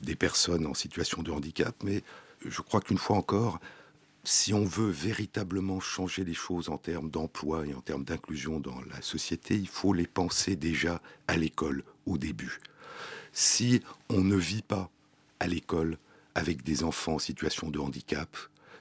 des 0.00 0.16
personnes 0.16 0.66
en 0.66 0.74
situation 0.74 1.22
de 1.22 1.30
handicap, 1.30 1.76
mais 1.84 2.02
je 2.44 2.60
crois 2.62 2.80
qu'une 2.80 2.98
fois 2.98 3.16
encore, 3.16 3.60
si 4.24 4.54
on 4.54 4.64
veut 4.64 4.90
véritablement 4.90 5.80
changer 5.80 6.24
les 6.24 6.34
choses 6.34 6.68
en 6.68 6.78
termes 6.78 7.10
d'emploi 7.10 7.66
et 7.66 7.74
en 7.74 7.80
termes 7.80 8.04
d'inclusion 8.04 8.60
dans 8.60 8.80
la 8.90 9.02
société, 9.02 9.56
il 9.56 9.68
faut 9.68 9.92
les 9.92 10.06
penser 10.06 10.54
déjà 10.54 11.02
à 11.26 11.36
l'école, 11.36 11.82
au 12.06 12.18
début. 12.18 12.60
Si 13.32 13.82
on 14.08 14.20
ne 14.20 14.36
vit 14.36 14.62
pas 14.62 14.90
à 15.40 15.46
l'école 15.46 15.98
avec 16.34 16.62
des 16.62 16.84
enfants 16.84 17.14
en 17.14 17.18
situation 17.18 17.70
de 17.70 17.78
handicap, 17.78 18.36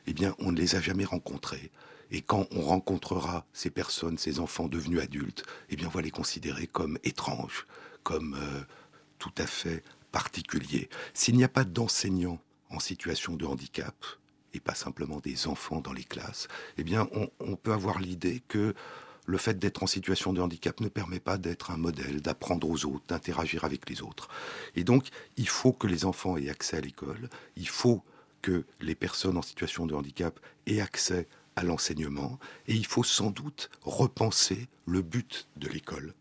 eh 0.07 0.13
bien, 0.13 0.35
on 0.39 0.51
ne 0.51 0.57
les 0.57 0.75
a 0.75 0.81
jamais 0.81 1.05
rencontrés. 1.05 1.71
Et 2.11 2.21
quand 2.21 2.47
on 2.51 2.61
rencontrera 2.61 3.45
ces 3.53 3.69
personnes, 3.69 4.17
ces 4.17 4.39
enfants 4.39 4.67
devenus 4.67 4.99
adultes, 4.99 5.43
eh 5.69 5.75
bien, 5.75 5.87
on 5.87 5.91
va 5.91 6.01
les 6.01 6.11
considérer 6.11 6.67
comme 6.67 6.99
étranges, 7.03 7.65
comme 8.03 8.35
euh, 8.35 8.61
tout 9.17 9.33
à 9.37 9.47
fait 9.47 9.83
particuliers. 10.11 10.89
S'il 11.13 11.37
n'y 11.37 11.43
a 11.43 11.49
pas 11.49 11.63
d'enseignants 11.63 12.41
en 12.69 12.79
situation 12.79 13.35
de 13.35 13.45
handicap, 13.45 13.95
et 14.53 14.59
pas 14.59 14.75
simplement 14.75 15.19
des 15.19 15.47
enfants 15.47 15.81
dans 15.81 15.93
les 15.93 16.03
classes, 16.03 16.47
eh 16.77 16.83
bien, 16.83 17.07
on, 17.13 17.29
on 17.39 17.55
peut 17.55 17.73
avoir 17.73 17.99
l'idée 17.99 18.41
que 18.47 18.73
le 19.25 19.37
fait 19.37 19.57
d'être 19.57 19.83
en 19.83 19.87
situation 19.87 20.33
de 20.33 20.41
handicap 20.41 20.79
ne 20.79 20.87
permet 20.87 21.19
pas 21.19 21.37
d'être 21.37 21.71
un 21.71 21.77
modèle, 21.77 22.21
d'apprendre 22.21 22.69
aux 22.69 22.85
autres, 22.85 23.05
d'interagir 23.07 23.63
avec 23.63 23.89
les 23.89 24.01
autres. 24.01 24.27
Et 24.75 24.83
donc, 24.83 25.07
il 25.37 25.47
faut 25.47 25.73
que 25.73 25.87
les 25.87 26.05
enfants 26.05 26.37
aient 26.37 26.49
accès 26.49 26.77
à 26.77 26.81
l'école, 26.81 27.29
il 27.55 27.67
faut 27.67 28.03
que 28.41 28.65
les 28.79 28.95
personnes 28.95 29.37
en 29.37 29.41
situation 29.41 29.85
de 29.85 29.93
handicap 29.93 30.39
aient 30.65 30.81
accès 30.81 31.27
à 31.55 31.63
l'enseignement, 31.63 32.39
et 32.67 32.73
il 32.73 32.85
faut 32.85 33.03
sans 33.03 33.29
doute 33.29 33.69
repenser 33.83 34.67
le 34.85 35.01
but 35.01 35.47
de 35.57 35.67
l'école. 35.67 36.13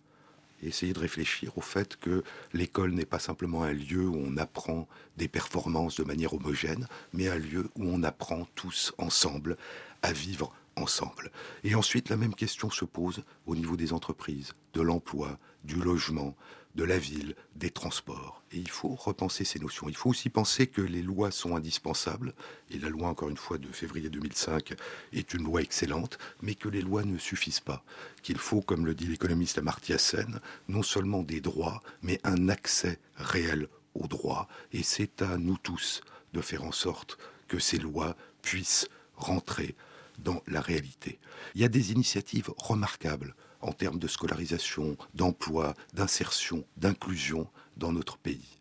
Essayer 0.63 0.93
de 0.93 0.99
réfléchir 0.99 1.57
au 1.57 1.61
fait 1.61 1.97
que 1.97 2.23
l'école 2.53 2.93
n'est 2.93 3.07
pas 3.07 3.19
simplement 3.19 3.63
un 3.63 3.73
lieu 3.73 4.07
où 4.07 4.17
on 4.17 4.37
apprend 4.37 4.87
des 5.17 5.29
performances 5.29 5.97
de 5.97 6.05
manière 6.05 6.35
homogène, 6.35 6.87
mais 7.13 7.29
un 7.29 7.39
lieu 7.39 7.69
où 7.77 7.85
on 7.85 8.03
apprend 8.03 8.47
tous 8.55 8.93
ensemble 8.99 9.57
à 10.03 10.13
vivre 10.13 10.53
ensemble. 10.77 11.31
Et 11.65 11.75
ensuite, 11.75 12.09
la 12.09 12.17
même 12.17 12.35
question 12.35 12.71
se 12.71 12.85
pose 12.85 13.23
au 13.47 13.55
niveau 13.57 13.77
des 13.77 13.93
entreprises, 13.93 14.53
de 14.75 14.83
l'emploi, 14.83 15.39
du 15.65 15.77
logement, 15.77 16.37
de 16.75 16.85
la 16.85 16.99
ville, 16.99 17.35
des 17.57 17.71
transports. 17.71 18.43
Et 18.53 18.59
il 18.59 18.71
faut 18.71 18.95
repenser 18.95 19.45
ces 19.45 19.59
notions. 19.59 19.89
Il 19.89 19.97
faut 19.97 20.11
aussi 20.11 20.31
penser 20.31 20.67
que 20.67 20.81
les 20.81 21.03
lois 21.03 21.31
sont 21.31 21.57
indispensables, 21.57 22.35
et 22.71 22.79
la 22.79 22.89
loi, 22.89 23.09
encore 23.09 23.29
une 23.29 23.37
fois, 23.37 23.59
de 23.59 23.69
février 23.69 24.09
2005 24.09 24.75
est 25.13 25.35
une 25.35 25.45
loi 25.45 25.63
excellente, 25.63 26.19
mais 26.43 26.55
que 26.55 26.69
les 26.69 26.83
lois 26.83 27.05
ne 27.05 27.19
suffisent 27.19 27.61
pas. 27.61 27.85
Qu'il 28.23 28.39
faut, 28.39 28.61
comme 28.61 28.87
le 28.87 28.95
dit 28.95 29.07
l'économiste 29.07 29.59
Amartya 29.59 29.99
Sen, 29.99 30.41
non 30.69 30.83
seulement 30.83 31.23
des 31.23 31.41
droits, 31.41 31.83
mais 32.03 32.21
un 32.25 32.49
accès 32.49 32.99
réel 33.17 33.69
aux 33.95 34.07
droits. 34.07 34.49
Et 34.73 34.83
c'est 34.83 35.23
à 35.23 35.39
nous 35.39 35.59
tous 35.59 36.03
de 36.33 36.41
faire 36.41 36.65
en 36.65 36.73
sorte 36.73 37.19
que 37.49 37.59
ces 37.59 37.79
lois 37.79 38.17
puissent 38.43 38.89
rentrer 39.17 39.75
dans 40.19 40.43
la 40.47 40.61
réalité. 40.61 41.19
Il 41.55 41.61
y 41.61 41.65
a 41.65 41.69
des 41.69 41.93
initiatives 41.93 42.51
remarquables 42.57 43.35
en 43.61 43.73
termes 43.73 43.99
de 43.99 44.09
scolarisation, 44.09 44.97
d'emploi, 45.15 45.75
d'insertion, 45.95 46.65
d'inclusion 46.77 47.49
dans 47.77 47.93
notre 47.93 48.19
pays. 48.19 48.61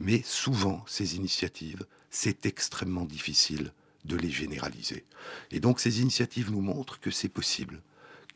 Mais 0.00 0.22
souvent, 0.22 0.84
ces 0.86 1.16
initiatives, 1.16 1.86
c'est 2.10 2.46
extrêmement 2.46 3.04
difficile 3.04 3.72
de 4.04 4.16
les 4.16 4.30
généraliser. 4.30 5.04
Et 5.50 5.60
donc 5.60 5.80
ces 5.80 6.00
initiatives 6.00 6.50
nous 6.50 6.60
montrent 6.60 7.00
que 7.00 7.10
c'est 7.10 7.28
possible, 7.28 7.82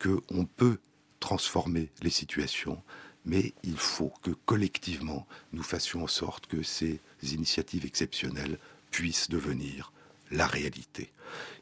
qu'on 0.01 0.45
peut 0.45 0.79
transformer 1.21 1.91
les 2.03 2.11
situations, 2.11 2.83
mais 3.25 3.53
il 3.63 3.77
faut 3.77 4.13
que 4.23 4.31
collectivement 4.31 5.27
nous 5.53 5.63
fassions 5.63 6.03
en 6.05 6.09
sorte 6.09 6.47
que 6.47 6.63
ces 6.63 7.01
initiatives 7.23 7.85
exceptionnelles 7.85 8.59
puissent 8.91 9.29
devenir 9.29 9.93
la 10.31 10.47
réalité. 10.47 11.13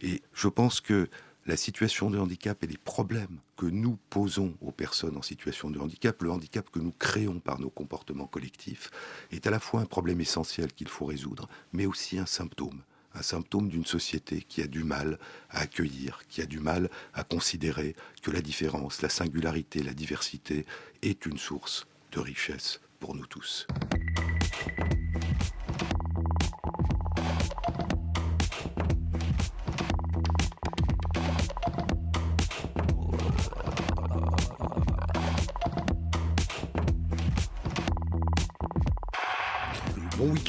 Et 0.01 0.23
je 0.33 0.49
pense 0.49 0.81
que 0.81 1.09
la 1.49 1.57
situation 1.57 2.11
de 2.11 2.19
handicap 2.19 2.63
et 2.63 2.67
les 2.67 2.77
problèmes 2.77 3.39
que 3.57 3.65
nous 3.65 3.99
posons 4.11 4.55
aux 4.61 4.71
personnes 4.71 5.17
en 5.17 5.23
situation 5.23 5.71
de 5.71 5.79
handicap, 5.79 6.23
le 6.23 6.31
handicap 6.31 6.69
que 6.71 6.79
nous 6.79 6.93
créons 6.93 7.41
par 7.41 7.59
nos 7.59 7.71
comportements 7.71 8.27
collectifs, 8.27 8.91
est 9.33 9.47
à 9.47 9.51
la 9.51 9.59
fois 9.59 9.81
un 9.81 9.87
problème 9.87 10.21
essentiel 10.21 10.71
qu'il 10.75 10.89
faut 10.89 11.07
résoudre, 11.07 11.49
mais 11.73 11.87
aussi 11.87 12.19
un 12.19 12.27
symptôme. 12.27 12.83
Un 13.15 13.23
symptôme 13.23 13.71
d'une 13.71 13.87
société 13.87 14.45
qui 14.47 14.61
a 14.61 14.67
du 14.67 14.85
mal 14.85 15.19
à 15.49 15.61
accueillir, 15.61 16.21
qui 16.29 16.43
a 16.43 16.47
du 16.47 16.61
mal 16.61 16.91
à 17.15 17.25
considérer 17.25 17.97
que 18.23 18.31
la 18.31 18.43
différence, 18.43 19.01
la 19.01 19.09
singularité, 19.09 19.83
la 19.83 19.95
diversité 19.95 20.67
est 21.01 21.25
une 21.25 21.39
source 21.39 21.87
de 22.13 22.21
richesse 22.21 22.79
pour 23.01 23.15
nous 23.15 23.27
tous. 23.27 23.67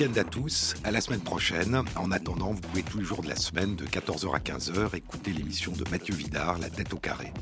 À 0.02 0.24
tous, 0.24 0.76
à 0.86 0.92
la 0.92 1.02
semaine 1.02 1.20
prochaine. 1.20 1.84
En 1.98 2.12
attendant, 2.12 2.54
vous 2.54 2.62
pouvez 2.62 2.84
tous 2.84 3.00
les 3.00 3.04
jours 3.04 3.22
de 3.22 3.28
la 3.28 3.36
semaine, 3.36 3.76
de 3.76 3.86
14h 3.86 4.34
à 4.34 4.40
15h, 4.40 4.96
écouter 4.96 5.32
l'émission 5.32 5.74
de 5.74 5.84
Mathieu 5.92 6.16
Vidard, 6.16 6.58
La 6.58 6.70
tête 6.70 6.94
au 6.94 6.98
carré. 6.98 7.34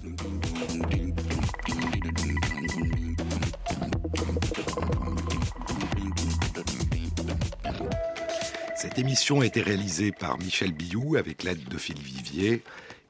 Cette 8.75 8.97
émission 8.97 9.41
a 9.41 9.45
été 9.45 9.61
réalisée 9.61 10.11
par 10.11 10.39
Michel 10.39 10.71
Billou 10.71 11.15
avec 11.15 11.43
l'aide 11.43 11.63
de 11.69 11.77
Philippe 11.77 12.05
Vivier 12.05 12.63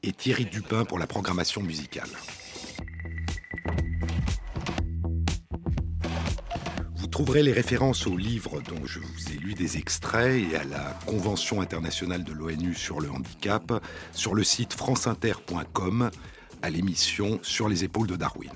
et 0.03 0.11
Thierry 0.11 0.43
Dupin 0.43 0.83
pour 0.83 0.99
la 0.99 1.07
programmation 1.07 1.63
musicale. 1.63 2.09
Trouverez 7.17 7.41
les 7.41 7.51
références 7.51 8.05
aux 8.05 8.15
livres 8.15 8.61
dont 8.61 8.85
je 8.85 8.99
vous 8.99 9.33
ai 9.33 9.39
lu 9.39 9.55
des 9.55 9.77
extraits 9.77 10.39
et 10.39 10.55
à 10.55 10.63
la 10.63 10.95
Convention 11.07 11.61
internationale 11.61 12.23
de 12.23 12.31
l'ONU 12.31 12.75
sur 12.75 13.01
le 13.01 13.09
handicap 13.09 13.83
sur 14.11 14.35
le 14.35 14.43
site 14.43 14.73
franceinter.com 14.73 16.11
à 16.61 16.69
l'émission 16.69 17.39
Sur 17.41 17.69
les 17.69 17.83
épaules 17.83 18.05
de 18.05 18.17
Darwin. 18.17 18.51